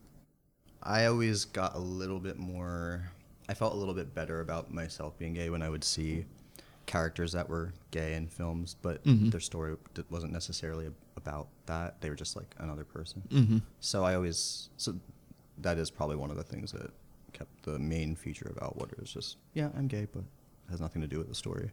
I 0.83 1.07
always 1.07 1.45
got 1.45 1.75
a 1.75 1.79
little 1.79 2.21
bit 2.21 2.39
more 2.39 3.11
I 3.49 3.55
felt 3.55 3.75
a 3.75 3.77
little 3.77 3.95
bit 3.95 4.15
better 4.15 4.41
about 4.41 4.73
myself 4.73 5.19
being 5.19 5.35
gay 5.35 5.51
when 5.51 5.63
I 5.63 5.69
would 5.69 5.85
see 5.85 6.27
characters 6.89 7.33
that 7.33 7.49
were 7.49 7.73
gay 7.91 8.15
in 8.15 8.27
films, 8.29 8.75
but 8.83 9.05
Mhm. 9.05 9.31
their 9.31 9.41
story 9.41 9.77
wasn't 10.11 10.33
necessarily 10.33 10.91
about 11.17 11.49
that. 11.67 12.01
They 12.01 12.09
were 12.11 12.17
just 12.17 12.35
like 12.35 12.55
another 12.59 12.85
person. 12.85 13.23
Mm-hmm. 13.29 13.59
So 13.81 14.03
I 14.05 14.15
always 14.15 14.71
so 14.77 14.99
that 15.59 15.77
is 15.79 15.91
probably 15.91 16.17
one 16.17 16.31
of 16.31 16.37
the 16.37 16.45
things 16.45 16.73
that 16.73 16.91
kept 17.33 17.63
the 17.63 17.79
main 17.79 18.17
feature 18.17 18.51
about 18.57 18.77
what 18.77 18.91
it 18.91 18.99
was 18.99 19.13
just 19.13 19.37
yeah, 19.55 19.71
I'm 19.77 19.87
gay, 19.87 20.07
but 20.13 20.23
it 20.23 20.71
has 20.71 20.81
nothing 20.81 21.03
to 21.03 21.09
do 21.09 21.19
with 21.19 21.29
the 21.29 21.35
story. 21.35 21.71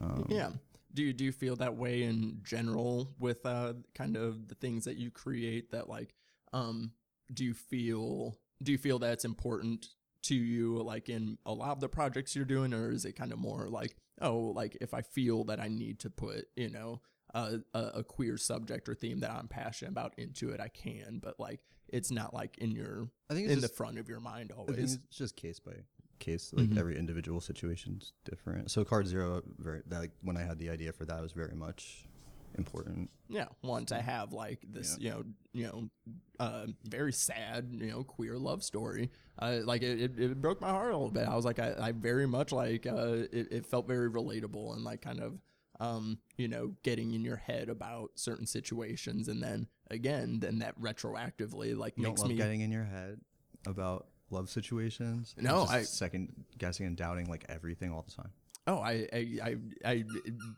Um, 0.00 0.26
Yeah. 0.30 0.52
Do 0.94 1.02
you 1.02 1.12
do 1.12 1.24
you 1.24 1.32
feel 1.32 1.56
that 1.56 1.76
way 1.76 2.02
in 2.04 2.40
general 2.42 3.14
with 3.18 3.44
uh 3.44 3.74
kind 3.94 4.16
of 4.16 4.48
the 4.48 4.54
things 4.54 4.84
that 4.86 4.96
you 4.96 5.10
create 5.10 5.70
that 5.72 5.88
like 5.90 6.14
um 6.54 6.92
do 7.34 7.44
you 7.44 7.52
feel 7.54 8.38
do 8.62 8.72
you 8.72 8.78
feel 8.78 8.98
that 9.00 9.12
it's 9.12 9.24
important 9.26 9.88
to 10.22 10.34
you 10.34 10.82
like 10.82 11.10
in 11.10 11.36
a 11.44 11.52
lot 11.52 11.72
of 11.72 11.80
the 11.80 11.88
projects 11.88 12.34
you're 12.34 12.46
doing 12.46 12.72
or 12.72 12.90
is 12.90 13.04
it 13.04 13.12
kind 13.12 13.30
of 13.32 13.38
more 13.38 13.68
like 13.68 13.94
oh 14.20 14.38
like 14.54 14.76
if 14.80 14.94
I 14.94 15.02
feel 15.02 15.44
that 15.44 15.60
I 15.60 15.68
need 15.68 16.00
to 16.00 16.10
put 16.10 16.46
you 16.56 16.70
know 16.70 17.00
a, 17.34 17.58
a, 17.74 17.80
a 17.96 18.04
queer 18.04 18.36
subject 18.38 18.88
or 18.88 18.94
theme 18.94 19.20
that 19.20 19.30
I'm 19.30 19.48
passionate 19.48 19.90
about 19.90 20.14
into 20.18 20.50
it 20.50 20.60
I 20.60 20.68
can 20.68 21.20
but 21.22 21.38
like 21.38 21.60
it's 21.88 22.10
not 22.10 22.32
like 22.34 22.58
in 22.58 22.70
your 22.72 23.08
I 23.30 23.34
think 23.34 23.46
it's 23.46 23.52
in 23.52 23.58
it's 23.58 23.68
the 23.68 23.74
front 23.74 23.98
of 23.98 24.08
your 24.08 24.20
mind 24.20 24.52
always 24.52 24.94
it's 24.94 24.98
just 25.18 25.36
case 25.36 25.60
by 25.60 25.72
case. 26.18 26.50
Like 26.54 26.70
Mhm. 26.70 26.78
every 26.78 26.96
individual 26.98 27.42
situation's 27.42 28.14
different. 28.24 28.70
So 28.70 28.84
card 28.86 29.06
zero, 29.06 29.42
very 29.58 29.82
that, 29.88 29.98
like 30.00 30.12
when 30.22 30.38
I 30.38 30.44
had 30.44 30.58
the 30.58 30.70
idea 30.70 30.92
for 30.92 31.04
that 31.04 31.20
was 31.20 31.32
very 31.32 31.54
much 31.54 32.06
important. 32.56 33.10
Yeah, 33.28 33.46
want 33.62 33.88
to 33.88 34.00
have 34.00 34.32
like 34.32 34.60
this, 34.68 34.96
you 35.00 35.10
know, 35.10 35.24
you 35.52 35.64
know, 35.66 35.90
uh, 36.38 36.66
very 36.84 37.12
sad, 37.12 37.68
you 37.72 37.90
know, 37.90 38.04
queer 38.04 38.38
love 38.38 38.62
story. 38.62 39.10
Uh, 39.38 39.58
like 39.64 39.82
it, 39.82 40.00
it, 40.00 40.18
it 40.20 40.40
broke 40.40 40.60
my 40.60 40.70
heart 40.70 40.92
a 40.92 40.96
little 40.96 41.10
bit. 41.10 41.26
I 41.28 41.34
was 41.34 41.44
like, 41.44 41.58
I, 41.58 41.74
I 41.78 41.92
very 41.92 42.26
much 42.26 42.52
like, 42.52 42.86
uh, 42.86 43.24
it, 43.32 43.48
it 43.52 43.66
felt 43.66 43.86
very 43.86 44.10
relatable 44.10 44.74
and 44.74 44.84
like 44.84 45.02
kind 45.02 45.20
of, 45.20 45.38
um, 45.80 46.18
you 46.38 46.48
know, 46.48 46.72
getting 46.82 47.12
in 47.14 47.22
your 47.24 47.36
head 47.36 47.68
about 47.68 48.12
certain 48.14 48.46
situations, 48.46 49.28
and 49.28 49.42
then 49.42 49.66
again, 49.90 50.40
then 50.40 50.60
that 50.60 50.80
retroactively 50.80 51.76
like 51.76 51.94
You 51.96 52.04
makes 52.04 52.24
me. 52.24 52.34
getting 52.34 52.62
in 52.62 52.70
your 52.72 52.84
head 52.84 53.20
about 53.66 54.06
love 54.30 54.48
situations. 54.48 55.34
No, 55.38 55.64
I- 55.64 55.82
second 55.82 56.44
guessing 56.56 56.86
and 56.86 56.96
doubting 56.96 57.26
like 57.28 57.44
everything 57.48 57.92
all 57.92 58.02
the 58.08 58.10
time. 58.12 58.30
Oh, 58.68 58.78
I, 58.78 59.06
I, 59.12 59.38
I, 59.42 59.56
I 59.84 60.04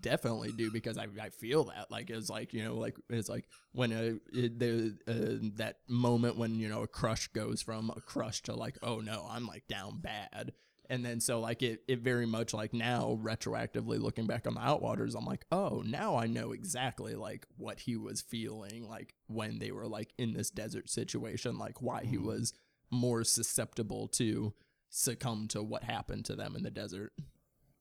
definitely 0.01 0.53
do 0.53 0.71
because 0.71 0.97
I, 0.97 1.07
I 1.21 1.29
feel 1.29 1.65
that 1.65 1.91
like 1.91 2.09
it's 2.11 2.31
like 2.31 2.55
you 2.55 2.65
know 2.65 2.77
like 2.77 2.97
it's 3.11 3.29
like 3.29 3.47
when 3.73 3.93
a 3.93 4.19
it, 4.33 4.59
the 4.59 4.97
uh, 5.07 5.49
that 5.57 5.81
moment 5.89 6.39
when 6.39 6.55
you 6.59 6.69
know 6.69 6.83
a 6.83 6.89
crush 6.89 7.29
goes 7.29 7.61
from 7.61 7.91
a 7.95 8.01
crush 8.01 8.43
to 8.45 8.55
like 8.55 8.79
oh 8.83 9.01
no 9.01 9.27
I'm 9.31 9.47
like 9.47 9.69
down 9.69 9.99
bad 10.01 10.53
and 10.89 11.05
then 11.05 11.21
so 11.21 11.41
like 11.41 11.63
it 11.63 11.83
it 11.87 11.99
very 11.99 12.25
much 12.25 12.55
like 12.55 12.73
now 12.73 13.19
retroactively 13.23 14.01
looking 14.01 14.27
back 14.27 14.47
on 14.47 14.55
the 14.55 14.61
Outwaters 14.61 15.15
I'm 15.15 15.27
like 15.27 15.45
oh 15.53 15.83
now 15.85 16.17
I 16.17 16.27
know 16.27 16.53
exactly 16.53 17.15
like 17.15 17.47
what 17.59 17.81
he 17.81 17.97
was 17.97 18.23
feeling 18.23 18.89
like 18.89 19.15
when 19.27 19.59
they 19.59 19.71
were 19.71 19.87
like 19.87 20.15
in 20.17 20.33
this 20.33 20.49
desert 20.51 20.89
situation 20.89 21.59
like 21.59 21.83
why 21.83 22.05
he 22.05 22.17
Mhm. 22.17 22.25
was 22.25 22.55
more 22.91 23.23
susceptible 23.23 24.09
to 24.09 24.55
succumb 24.89 25.47
to 25.49 25.63
what 25.63 25.85
happened 25.85 26.25
to 26.25 26.35
them 26.35 26.57
in 26.57 26.63
the 26.63 26.71
desert. 26.71 27.13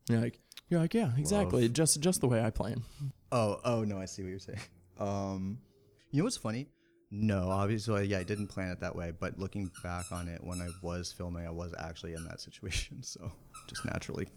You're 0.09 0.21
like, 0.21 0.39
you're 0.69 0.79
like, 0.79 0.93
yeah, 0.93 1.11
exactly, 1.17 1.63
Love. 1.63 1.73
just 1.73 1.99
just 2.01 2.21
the 2.21 2.27
way 2.27 2.41
I 2.43 2.49
plan. 2.49 2.83
Oh, 3.31 3.59
oh 3.65 3.83
no, 3.83 3.99
I 3.99 4.05
see 4.05 4.23
what 4.23 4.29
you're 4.29 4.39
saying. 4.39 4.59
Um, 4.99 5.59
You 6.11 6.19
know 6.19 6.23
what's 6.25 6.37
funny? 6.37 6.67
No, 7.11 7.49
obviously, 7.49 8.05
yeah, 8.07 8.19
I 8.19 8.23
didn't 8.23 8.47
plan 8.47 8.69
it 8.71 8.79
that 8.81 8.95
way. 8.95 9.11
But 9.17 9.37
looking 9.39 9.69
back 9.83 10.11
on 10.11 10.27
it, 10.27 10.43
when 10.43 10.61
I 10.61 10.69
was 10.81 11.11
filming, 11.11 11.45
I 11.47 11.51
was 11.51 11.73
actually 11.77 12.13
in 12.13 12.23
that 12.25 12.41
situation. 12.41 12.99
So 13.03 13.31
just 13.67 13.85
naturally. 13.85 14.27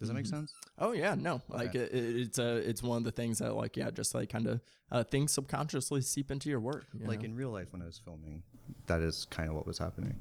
Does 0.00 0.08
that 0.08 0.14
make 0.14 0.24
Mm-hmm. 0.24 0.34
sense? 0.36 0.54
Oh 0.78 0.92
yeah, 0.92 1.14
no, 1.14 1.42
like 1.48 1.74
it, 1.76 1.92
it- 1.94 2.16
it's 2.22 2.38
a 2.38 2.56
it's 2.56 2.82
one 2.82 2.98
of 2.98 3.04
the 3.04 3.12
things 3.12 3.38
that 3.38 3.54
like 3.54 3.76
yeah, 3.76 3.90
just 3.90 4.14
like 4.14 4.30
kind 4.30 4.46
of 4.48 4.60
uh, 4.90 5.04
things 5.04 5.32
subconsciously 5.32 6.00
seep 6.00 6.30
into 6.30 6.48
your 6.50 6.58
work. 6.60 6.86
you 6.98 7.06
Like 7.06 7.20
know? 7.20 7.26
in 7.26 7.36
real 7.36 7.50
life, 7.50 7.68
when 7.72 7.82
I 7.82 7.86
was 7.86 8.00
filming, 8.04 8.42
that 8.86 9.00
is 9.00 9.26
kind 9.30 9.48
of 9.48 9.54
what 9.54 9.66
was 9.66 9.78
happening. 9.78 10.16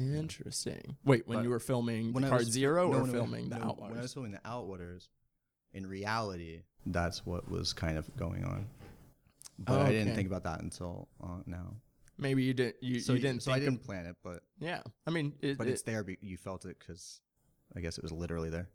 Interesting. 0.00 0.96
Wait, 1.04 1.26
when 1.26 1.38
But 1.38 1.44
you 1.44 1.50
were 1.50 1.60
filming 1.60 2.12
When 2.12 2.24
I 2.24 2.28
Card 2.28 2.40
was- 2.42 2.48
Zero 2.50 2.90
no, 2.90 2.98
or 3.00 3.06
filming 3.06 3.48
the 3.48 3.58
no, 3.58 3.76
When 3.78 3.98
I 3.98 4.02
was 4.02 4.12
filming 4.14 4.32
the 4.32 4.38
Outwaters, 4.38 5.08
in 5.72 5.86
reality, 5.86 6.62
that's 6.86 7.24
what 7.26 7.48
was 7.50 7.72
kind 7.72 7.96
of 7.98 8.14
going 8.16 8.44
on. 8.44 8.66
But 9.58 9.80
I 9.82 9.90
didn't 9.90 10.14
think 10.14 10.26
about 10.28 10.44
that 10.44 10.60
until 10.62 11.08
uh, 11.22 11.42
now. 11.46 11.74
Maybe 12.18 12.42
you 12.42 12.54
didn't. 12.54 12.76
You, 12.82 13.00
So 13.00 13.12
you 13.14 13.20
didn't. 13.20 13.42
So 13.42 13.52
I 13.52 13.58
didn't 13.60 13.78
plan 13.84 14.06
it, 14.06 14.16
but 14.22 14.42
yeah, 14.58 14.82
I 15.06 15.10
mean, 15.10 15.34
it, 15.40 15.58
but 15.58 15.66
it- 15.66 15.70
it's 15.72 15.82
there. 15.82 16.02
Be, 16.02 16.18
you 16.20 16.36
felt 16.36 16.64
it 16.64 16.76
because 16.78 17.20
I 17.76 17.80
guess 17.80 17.96
it 17.98 18.02
was 18.02 18.12
literally 18.12 18.50
there. 18.50 18.68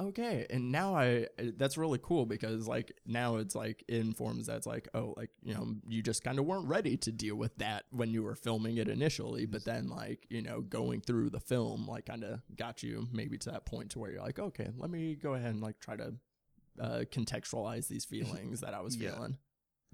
Okay, 0.00 0.46
and 0.48 0.72
now 0.72 0.94
I 0.96 1.26
that's 1.58 1.76
really 1.76 1.98
cool 2.02 2.24
because 2.24 2.66
like 2.66 2.92
now 3.06 3.36
it's 3.36 3.54
like 3.54 3.84
it 3.88 3.96
informs 3.96 4.46
that's 4.46 4.66
like 4.66 4.88
oh 4.94 5.12
like 5.18 5.28
you 5.42 5.52
know 5.54 5.74
you 5.86 6.02
just 6.02 6.24
kind 6.24 6.38
of 6.38 6.46
weren't 6.46 6.66
ready 6.66 6.96
to 6.96 7.12
deal 7.12 7.36
with 7.36 7.54
that 7.58 7.84
when 7.90 8.10
you 8.10 8.22
were 8.22 8.34
filming 8.34 8.78
it 8.78 8.88
initially, 8.88 9.44
but 9.44 9.64
then 9.66 9.88
like 9.90 10.26
you 10.30 10.40
know 10.40 10.62
going 10.62 11.02
through 11.02 11.28
the 11.30 11.40
film 11.40 11.86
like 11.86 12.06
kind 12.06 12.24
of 12.24 12.40
got 12.56 12.82
you 12.82 13.06
maybe 13.12 13.36
to 13.38 13.50
that 13.50 13.66
point 13.66 13.90
to 13.90 13.98
where 13.98 14.10
you're 14.10 14.22
like 14.22 14.38
okay 14.38 14.70
let 14.78 14.90
me 14.90 15.14
go 15.14 15.34
ahead 15.34 15.50
and 15.52 15.62
like 15.62 15.78
try 15.78 15.94
to 15.94 16.14
uh, 16.80 17.00
contextualize 17.12 17.86
these 17.88 18.06
feelings 18.06 18.60
that 18.62 18.72
I 18.72 18.80
was 18.80 18.96
Yeah. 18.96 19.10
feeling. 19.10 19.36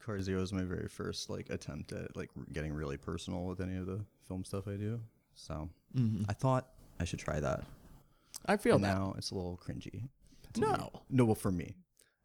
Card 0.00 0.22
Zero 0.22 0.40
is 0.42 0.52
my 0.52 0.62
very 0.62 0.86
first 0.86 1.28
like 1.28 1.50
attempt 1.50 1.90
at 1.90 2.16
like 2.16 2.30
getting 2.52 2.72
really 2.72 2.96
personal 2.96 3.46
with 3.46 3.60
any 3.60 3.76
of 3.76 3.86
the 3.86 4.04
film 4.28 4.44
stuff 4.44 4.68
I 4.68 4.76
do. 4.76 5.00
So 5.34 5.68
Mm-hmm. 5.96 6.24
I 6.28 6.34
thought 6.34 6.68
I 7.00 7.04
should 7.04 7.18
try 7.18 7.40
that. 7.40 7.64
I 8.46 8.56
feel 8.56 8.76
And 8.76 8.84
that. 8.84 8.94
now 8.98 9.14
it's 9.18 9.30
a 9.30 9.34
little 9.34 9.60
cringy. 9.62 10.08
to 10.54 10.60
me. 10.60 10.66
No, 10.66 10.90
no, 11.10 11.24
well 11.26 11.34
for 11.34 11.50
me, 11.50 11.74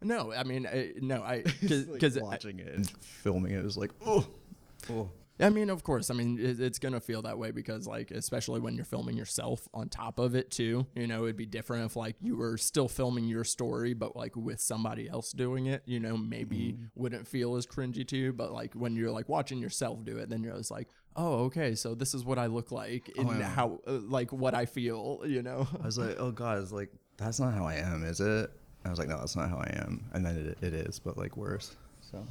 no, 0.02 0.32
I 0.34 0.44
mean 0.44 0.66
I, 0.68 0.94
no, 1.02 1.22
I 1.24 1.44
Like, 1.62 1.94
because 1.94 2.18
uh, 2.18 2.22
watching 2.22 2.60
it 2.60 2.74
and 2.74 2.90
filming 3.02 3.54
it 3.54 3.64
was 3.64 3.78
like 3.78 3.92
oh, 4.06 4.26
oh. 4.90 5.10
I 5.40 5.50
mean, 5.50 5.70
of 5.70 5.84
course. 5.84 6.10
I 6.10 6.14
mean, 6.14 6.38
it, 6.40 6.60
it's 6.60 6.80
gonna 6.80 7.00
feel 7.00 7.22
that 7.24 7.38
way 7.38 7.52
because, 7.52 7.88
like, 7.88 8.12
especially 8.12 8.60
when 8.60 8.76
you're 8.76 8.86
filming 8.86 9.18
yourself 9.18 9.68
on 9.74 9.90
top 9.90 10.20
of 10.20 10.36
it 10.36 10.52
too. 10.52 10.86
You 10.96 11.08
know, 11.08 11.24
it'd 11.24 11.38
be 11.38 11.46
different 11.46 11.86
if 11.86 11.96
like 11.96 12.16
you 12.22 12.38
were 12.38 12.58
still 12.58 12.88
filming 12.88 13.26
your 13.26 13.44
story, 13.44 13.94
but 13.94 14.16
like 14.16 14.36
with 14.36 14.62
somebody 14.62 15.10
else 15.10 15.32
doing 15.32 15.66
it. 15.66 15.82
You 15.86 16.00
know, 16.00 16.16
maybe 16.16 16.78
wouldn't 16.96 17.28
feel 17.28 17.56
as 17.56 17.66
cringy 17.66 18.08
to 18.08 18.18
you. 18.18 18.34
But 18.34 18.52
like 18.54 18.74
when 18.74 18.96
you're 18.96 19.12
like 19.12 19.28
watching 19.28 19.60
yourself 19.60 20.04
do 20.06 20.18
it, 20.18 20.30
then 20.30 20.44
you're 20.44 20.56
just 20.56 20.72
like, 20.72 20.88
oh, 21.16 21.46
okay, 21.46 21.76
so 21.76 21.96
this 21.96 22.14
is 22.14 22.24
what 22.24 22.38
I 22.38 22.46
look 22.46 22.72
like 22.72 23.12
and 23.18 23.30
I 23.30 23.38
know. 23.40 23.46
how, 23.46 23.80
uh, 23.88 24.00
like, 24.08 24.32
what 24.32 24.54
I 24.54 24.66
feel. 24.66 25.22
You 25.26 25.42
know. 25.42 25.68
I 25.82 25.86
was 25.86 25.98
like, 25.98 26.16
oh 26.20 26.32
god, 26.32 26.62
it's 26.62 26.72
like 26.72 26.90
that's 27.18 27.40
not 27.40 27.54
how 27.54 27.66
I 27.66 27.76
am, 27.76 28.04
is 28.04 28.20
it? 28.20 28.52
I 28.86 28.90
was 28.90 29.00
like, 29.00 29.08
no, 29.08 29.18
that's 29.18 29.36
not 29.36 29.50
how 29.50 29.58
I 29.58 29.80
am, 29.82 30.06
and 30.14 30.26
then 30.26 30.56
it, 30.62 30.66
it 30.66 30.74
is, 30.74 31.00
but 31.00 31.18
like 31.18 31.38
worse. 31.38 31.76
So 32.02 32.26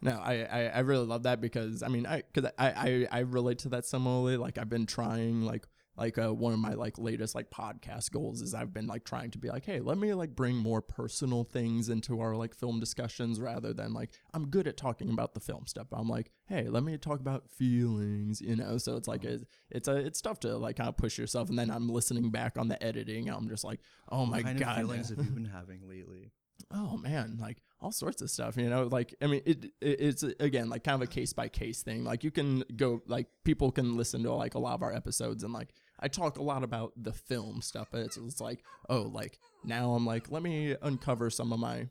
No, 0.00 0.12
I, 0.12 0.46
I, 0.50 0.64
I 0.66 0.78
really 0.80 1.06
love 1.06 1.24
that 1.24 1.40
because 1.40 1.82
I 1.82 1.88
mean 1.88 2.06
I 2.06 2.22
because 2.32 2.50
I, 2.58 2.68
I 2.68 3.06
I 3.10 3.18
relate 3.20 3.58
to 3.60 3.68
that 3.70 3.84
similarly. 3.84 4.36
Like 4.36 4.58
I've 4.58 4.68
been 4.68 4.86
trying 4.86 5.42
like 5.42 5.66
like 5.96 6.16
uh, 6.16 6.32
one 6.32 6.52
of 6.52 6.60
my 6.60 6.74
like 6.74 6.96
latest 6.96 7.34
like 7.34 7.50
podcast 7.50 8.12
goals 8.12 8.40
is 8.40 8.54
I've 8.54 8.72
been 8.72 8.86
like 8.86 9.04
trying 9.04 9.32
to 9.32 9.38
be 9.38 9.48
like 9.48 9.64
hey 9.64 9.80
let 9.80 9.98
me 9.98 10.14
like 10.14 10.36
bring 10.36 10.54
more 10.54 10.80
personal 10.80 11.42
things 11.42 11.88
into 11.88 12.20
our 12.20 12.36
like 12.36 12.54
film 12.54 12.78
discussions 12.78 13.40
rather 13.40 13.72
than 13.72 13.92
like 13.92 14.10
I'm 14.32 14.48
good 14.48 14.68
at 14.68 14.76
talking 14.76 15.10
about 15.10 15.34
the 15.34 15.40
film 15.40 15.66
stuff. 15.66 15.88
I'm 15.92 16.08
like 16.08 16.30
hey 16.46 16.68
let 16.68 16.84
me 16.84 16.96
talk 16.96 17.18
about 17.18 17.50
feelings 17.50 18.40
you 18.40 18.54
know 18.54 18.78
so 18.78 18.96
it's 18.96 19.08
like 19.08 19.24
it's 19.24 19.44
it's 19.70 19.88
a 19.88 19.96
it's 19.96 20.20
tough 20.20 20.38
to 20.40 20.56
like 20.56 20.76
kind 20.76 20.88
of 20.88 20.96
push 20.96 21.18
yourself 21.18 21.48
and 21.48 21.58
then 21.58 21.70
I'm 21.70 21.88
listening 21.88 22.30
back 22.30 22.56
on 22.56 22.68
the 22.68 22.80
editing 22.82 23.28
I'm 23.28 23.48
just 23.48 23.64
like 23.64 23.80
oh 24.10 24.24
my 24.24 24.36
what 24.36 24.46
kind 24.46 24.58
god 24.60 24.70
of 24.70 24.76
feelings 24.86 25.08
have 25.08 25.18
you 25.18 25.32
been 25.32 25.44
having 25.46 25.88
lately? 25.88 26.30
Oh 26.70 26.96
man 26.96 27.38
like 27.40 27.58
all 27.80 27.92
sorts 27.92 28.20
of 28.22 28.30
stuff 28.30 28.56
you 28.56 28.68
know 28.68 28.88
like 28.90 29.14
i 29.22 29.26
mean 29.26 29.40
it, 29.46 29.64
it 29.80 30.00
it's 30.00 30.22
again 30.40 30.68
like 30.68 30.82
kind 30.82 31.00
of 31.00 31.08
a 31.08 31.10
case 31.10 31.32
by 31.32 31.48
case 31.48 31.82
thing 31.82 32.04
like 32.04 32.24
you 32.24 32.30
can 32.30 32.64
go 32.76 33.00
like 33.06 33.26
people 33.44 33.70
can 33.70 33.96
listen 33.96 34.22
to 34.22 34.32
like 34.32 34.54
a 34.54 34.58
lot 34.58 34.74
of 34.74 34.82
our 34.82 34.92
episodes 34.92 35.44
and 35.44 35.52
like 35.52 35.68
i 36.00 36.08
talk 36.08 36.38
a 36.38 36.42
lot 36.42 36.64
about 36.64 36.92
the 36.96 37.12
film 37.12 37.62
stuff 37.62 37.88
but 37.92 38.00
it's, 38.00 38.16
it's 38.16 38.40
like 38.40 38.64
oh 38.88 39.02
like 39.02 39.38
now 39.64 39.92
i'm 39.92 40.04
like 40.04 40.30
let 40.30 40.42
me 40.42 40.74
uncover 40.82 41.30
some 41.30 41.52
of 41.52 41.58
my 41.58 41.88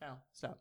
cow 0.00 0.16
stop. 0.32 0.58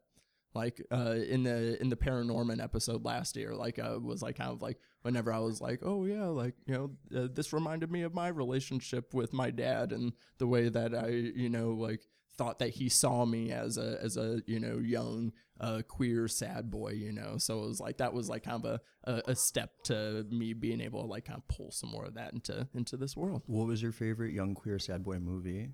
Like 0.55 0.83
uh 0.91 1.15
in 1.27 1.43
the 1.43 1.79
in 1.79 1.89
the 1.89 1.95
ParaNorman 1.95 2.61
episode 2.61 3.05
last 3.05 3.37
year 3.37 3.55
like 3.55 3.77
uh 3.77 3.99
was 4.01 4.23
like 4.23 4.37
kind 4.37 4.49
of 4.49 4.63
like 4.63 4.79
whenever 5.03 5.31
i 5.31 5.37
was 5.37 5.61
like 5.61 5.79
oh 5.83 6.05
yeah 6.05 6.25
like 6.25 6.55
you 6.65 6.73
know 6.73 7.17
uh, 7.17 7.27
this 7.31 7.53
reminded 7.53 7.91
me 7.91 8.01
of 8.01 8.15
my 8.15 8.29
relationship 8.29 9.13
with 9.13 9.31
my 9.31 9.51
dad 9.51 9.91
and 9.91 10.11
the 10.39 10.47
way 10.47 10.67
that 10.67 10.95
i 10.95 11.07
you 11.07 11.49
know 11.49 11.69
like 11.69 12.01
thought 12.39 12.59
that 12.59 12.69
he 12.69 12.87
saw 12.87 13.25
me 13.25 13.51
as 13.51 13.77
a 13.77 13.97
as 14.01 14.15
a 14.15 14.41
you 14.47 14.61
know 14.61 14.77
young 14.77 15.33
uh 15.59 15.81
queer 15.89 16.25
sad 16.25 16.71
boy 16.71 16.91
you 16.91 17.11
know 17.11 17.37
so 17.37 17.61
it 17.63 17.67
was 17.67 17.81
like 17.81 17.97
that 17.97 18.13
was 18.13 18.29
like 18.29 18.43
kind 18.43 18.63
of 18.63 18.79
a, 19.05 19.11
a, 19.11 19.31
a 19.31 19.35
step 19.35 19.71
to 19.83 20.25
me 20.31 20.53
being 20.53 20.79
able 20.79 21.01
to 21.01 21.07
like 21.07 21.25
kind 21.25 21.37
of 21.37 21.45
pull 21.53 21.69
some 21.69 21.89
more 21.89 22.05
of 22.05 22.13
that 22.13 22.31
into 22.31 22.65
into 22.73 22.95
this 22.95 23.17
world 23.17 23.43
What 23.45 23.67
was 23.67 23.81
your 23.81 23.91
favorite 23.91 24.31
young 24.33 24.55
queer 24.55 24.79
sad 24.79 25.03
boy 25.03 25.19
movie 25.19 25.67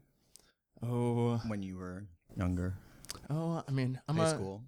oh 0.82 1.40
when 1.46 1.62
you 1.62 1.78
were 1.78 2.08
younger? 2.36 2.74
oh 3.30 3.64
i 3.68 3.72
mean 3.72 4.02
i'm 4.08 4.18
High 4.18 4.26
a, 4.26 4.30
school. 4.32 4.64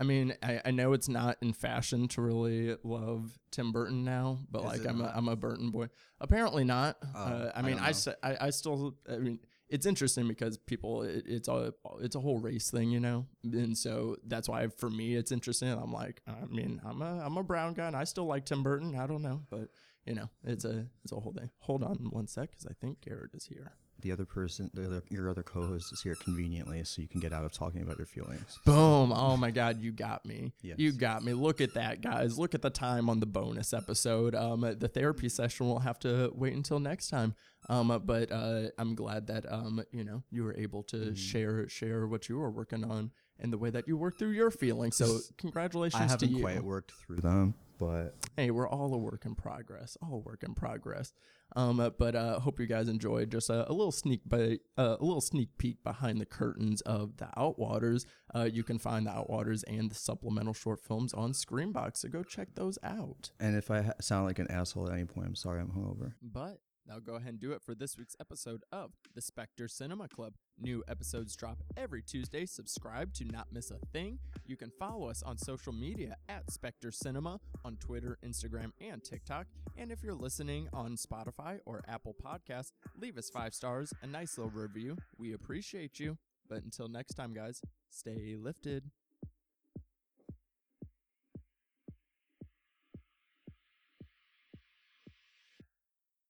I 0.00 0.04
mean, 0.04 0.32
I, 0.44 0.60
I 0.64 0.70
know 0.70 0.92
it's 0.92 1.08
not 1.08 1.38
in 1.42 1.52
fashion 1.52 2.06
to 2.08 2.22
really 2.22 2.76
love 2.84 3.36
Tim 3.50 3.72
Burton 3.72 4.04
now, 4.04 4.38
but 4.48 4.60
Is 4.60 4.64
like 4.66 4.86
I'm 4.86 5.00
a, 5.00 5.04
not? 5.04 5.16
I'm 5.16 5.26
a 5.26 5.34
Burton 5.34 5.70
boy. 5.70 5.88
Apparently 6.20 6.62
not. 6.62 6.98
Oh, 7.16 7.18
uh, 7.20 7.52
I 7.52 7.62
mean, 7.62 7.80
I, 7.80 7.92
I 8.22 8.36
I 8.42 8.50
still 8.50 8.94
I 9.12 9.16
mean 9.16 9.40
it's 9.68 9.86
interesting 9.86 10.26
because 10.28 10.56
people 10.56 11.02
it, 11.02 11.24
it's 11.26 11.48
a 11.48 11.72
it's 12.00 12.16
a 12.16 12.20
whole 12.20 12.38
race 12.38 12.70
thing, 12.70 12.90
you 12.90 13.00
know, 13.00 13.26
and 13.44 13.76
so 13.76 14.16
that's 14.26 14.48
why 14.48 14.68
for 14.68 14.90
me 14.90 15.14
it's 15.14 15.32
interesting. 15.32 15.68
I'm 15.70 15.92
like, 15.92 16.20
I 16.26 16.46
mean, 16.46 16.80
I'm 16.84 17.02
a 17.02 17.22
I'm 17.24 17.36
a 17.36 17.42
brown 17.42 17.74
guy 17.74 17.86
and 17.86 17.96
I 17.96 18.04
still 18.04 18.26
like 18.26 18.44
Tim 18.46 18.62
Burton. 18.62 18.96
I 18.98 19.06
don't 19.06 19.22
know, 19.22 19.42
but 19.50 19.68
you 20.06 20.14
know, 20.14 20.30
it's 20.44 20.64
a 20.64 20.86
it's 21.04 21.12
a 21.12 21.16
whole 21.20 21.32
thing. 21.32 21.50
Hold 21.60 21.82
on 21.82 21.96
one 22.10 22.26
sec, 22.26 22.50
because 22.50 22.66
I 22.66 22.72
think 22.80 23.00
Garrett 23.02 23.34
is 23.34 23.46
here. 23.46 23.72
The 24.00 24.12
other 24.12 24.24
person, 24.24 24.70
the 24.74 24.86
other, 24.86 25.02
your 25.10 25.28
other 25.28 25.42
co-host 25.42 25.92
is 25.92 26.02
here 26.02 26.14
conveniently, 26.14 26.84
so 26.84 27.02
you 27.02 27.08
can 27.08 27.20
get 27.20 27.32
out 27.32 27.44
of 27.44 27.52
talking 27.52 27.82
about 27.82 27.98
your 27.98 28.06
feelings. 28.06 28.58
Boom. 28.64 29.12
Oh 29.12 29.36
my 29.36 29.50
God, 29.50 29.80
you 29.80 29.90
got 29.90 30.24
me. 30.24 30.52
Yes. 30.62 30.78
You 30.78 30.92
got 30.92 31.24
me. 31.24 31.32
Look 31.32 31.60
at 31.60 31.74
that, 31.74 32.00
guys. 32.00 32.38
Look 32.38 32.54
at 32.54 32.62
the 32.62 32.70
time 32.70 33.10
on 33.10 33.18
the 33.18 33.26
bonus 33.26 33.72
episode. 33.74 34.34
Um, 34.36 34.60
the 34.78 34.86
therapy 34.88 35.28
session 35.28 35.66
will 35.66 35.80
have 35.80 35.98
to 36.00 36.30
wait 36.34 36.54
until 36.54 36.78
next 36.78 37.08
time. 37.08 37.34
Um, 37.68 38.00
but 38.04 38.30
uh, 38.30 38.68
I'm 38.78 38.94
glad 38.94 39.26
that 39.26 39.50
um, 39.52 39.82
you 39.90 40.04
know, 40.04 40.22
you 40.30 40.44
were 40.44 40.54
able 40.56 40.82
to 40.84 40.96
Mm-hmm. 40.96 41.14
share 41.14 41.68
share 41.68 42.06
what 42.06 42.28
you 42.28 42.38
were 42.38 42.50
working 42.50 42.84
on 42.84 43.10
and 43.40 43.52
the 43.52 43.58
way 43.58 43.70
that 43.70 43.86
you 43.88 43.96
worked 43.96 44.18
through 44.18 44.30
your 44.30 44.50
feelings. 44.50 44.96
So 44.96 45.18
congratulations 45.38 46.00
I 46.02 46.06
haven't 46.06 46.40
quite 46.40 46.62
worked 46.62 46.92
through 46.92 47.20
them, 47.20 47.54
but 47.78 48.14
Hey, 48.36 48.50
we're 48.50 48.68
all 48.68 48.92
a 48.94 48.98
work 48.98 49.24
in 49.24 49.34
progress. 49.34 49.96
All 50.02 50.14
a 50.14 50.18
work 50.18 50.42
in 50.42 50.54
progress. 50.54 51.12
Um, 51.56 51.92
but 51.98 52.14
uh, 52.14 52.40
hope 52.40 52.60
you 52.60 52.66
guys 52.66 52.88
enjoyed 52.88 53.30
just 53.30 53.48
a, 53.48 53.70
a 53.70 53.72
little 53.72 53.90
sneak 53.92 54.20
by 54.26 54.58
uh, 54.76 54.96
a 55.00 55.04
little 55.04 55.20
sneak 55.22 55.56
peek 55.56 55.82
behind 55.82 56.20
the 56.20 56.26
curtains 56.26 56.82
of 56.82 57.16
the 57.16 57.28
Outwaters. 57.38 58.04
Uh, 58.34 58.48
you 58.52 58.62
can 58.62 58.78
find 58.78 59.06
the 59.06 59.10
Outwaters 59.10 59.64
and 59.66 59.90
the 59.90 59.94
supplemental 59.94 60.52
short 60.52 60.80
films 60.80 61.14
on 61.14 61.32
Screambox, 61.32 61.98
so 61.98 62.08
go 62.08 62.22
check 62.22 62.48
those 62.54 62.78
out. 62.84 63.30
and 63.40 63.56
if 63.56 63.70
I 63.70 63.80
ha- 63.82 63.92
sound 64.00 64.26
like 64.26 64.38
an 64.38 64.50
asshole 64.50 64.88
at 64.88 64.92
any 64.92 65.06
point, 65.06 65.26
I'm 65.26 65.34
sorry, 65.34 65.60
I'm 65.60 65.68
hungover. 65.70 66.12
But 66.20 66.60
now 66.88 66.98
go 66.98 67.16
ahead 67.16 67.30
and 67.30 67.40
do 67.40 67.52
it 67.52 67.62
for 67.62 67.74
this 67.74 67.98
week's 67.98 68.16
episode 68.18 68.62
of 68.72 68.92
the 69.14 69.20
Specter 69.20 69.68
Cinema 69.68 70.08
Club. 70.08 70.32
New 70.58 70.82
episodes 70.88 71.36
drop 71.36 71.58
every 71.76 72.02
Tuesday. 72.02 72.46
Subscribe 72.46 73.12
to 73.14 73.24
not 73.24 73.48
miss 73.52 73.70
a 73.70 73.78
thing. 73.92 74.18
You 74.46 74.56
can 74.56 74.70
follow 74.70 75.08
us 75.08 75.22
on 75.22 75.36
social 75.36 75.72
media 75.72 76.16
at 76.28 76.50
Spectre 76.50 76.90
Cinema 76.90 77.40
on 77.64 77.76
Twitter, 77.76 78.18
Instagram, 78.24 78.72
and 78.80 79.04
TikTok. 79.04 79.46
And 79.76 79.92
if 79.92 80.02
you're 80.02 80.14
listening 80.14 80.68
on 80.72 80.96
Spotify 80.96 81.58
or 81.66 81.82
Apple 81.86 82.16
Podcasts, 82.24 82.72
leave 82.98 83.18
us 83.18 83.28
five 83.28 83.52
stars, 83.52 83.92
a 84.02 84.06
nice 84.06 84.38
little 84.38 84.50
review. 84.50 84.96
We 85.18 85.34
appreciate 85.34 86.00
you. 86.00 86.16
But 86.48 86.64
until 86.64 86.88
next 86.88 87.14
time, 87.14 87.34
guys, 87.34 87.60
stay 87.90 88.34
lifted. 88.38 88.90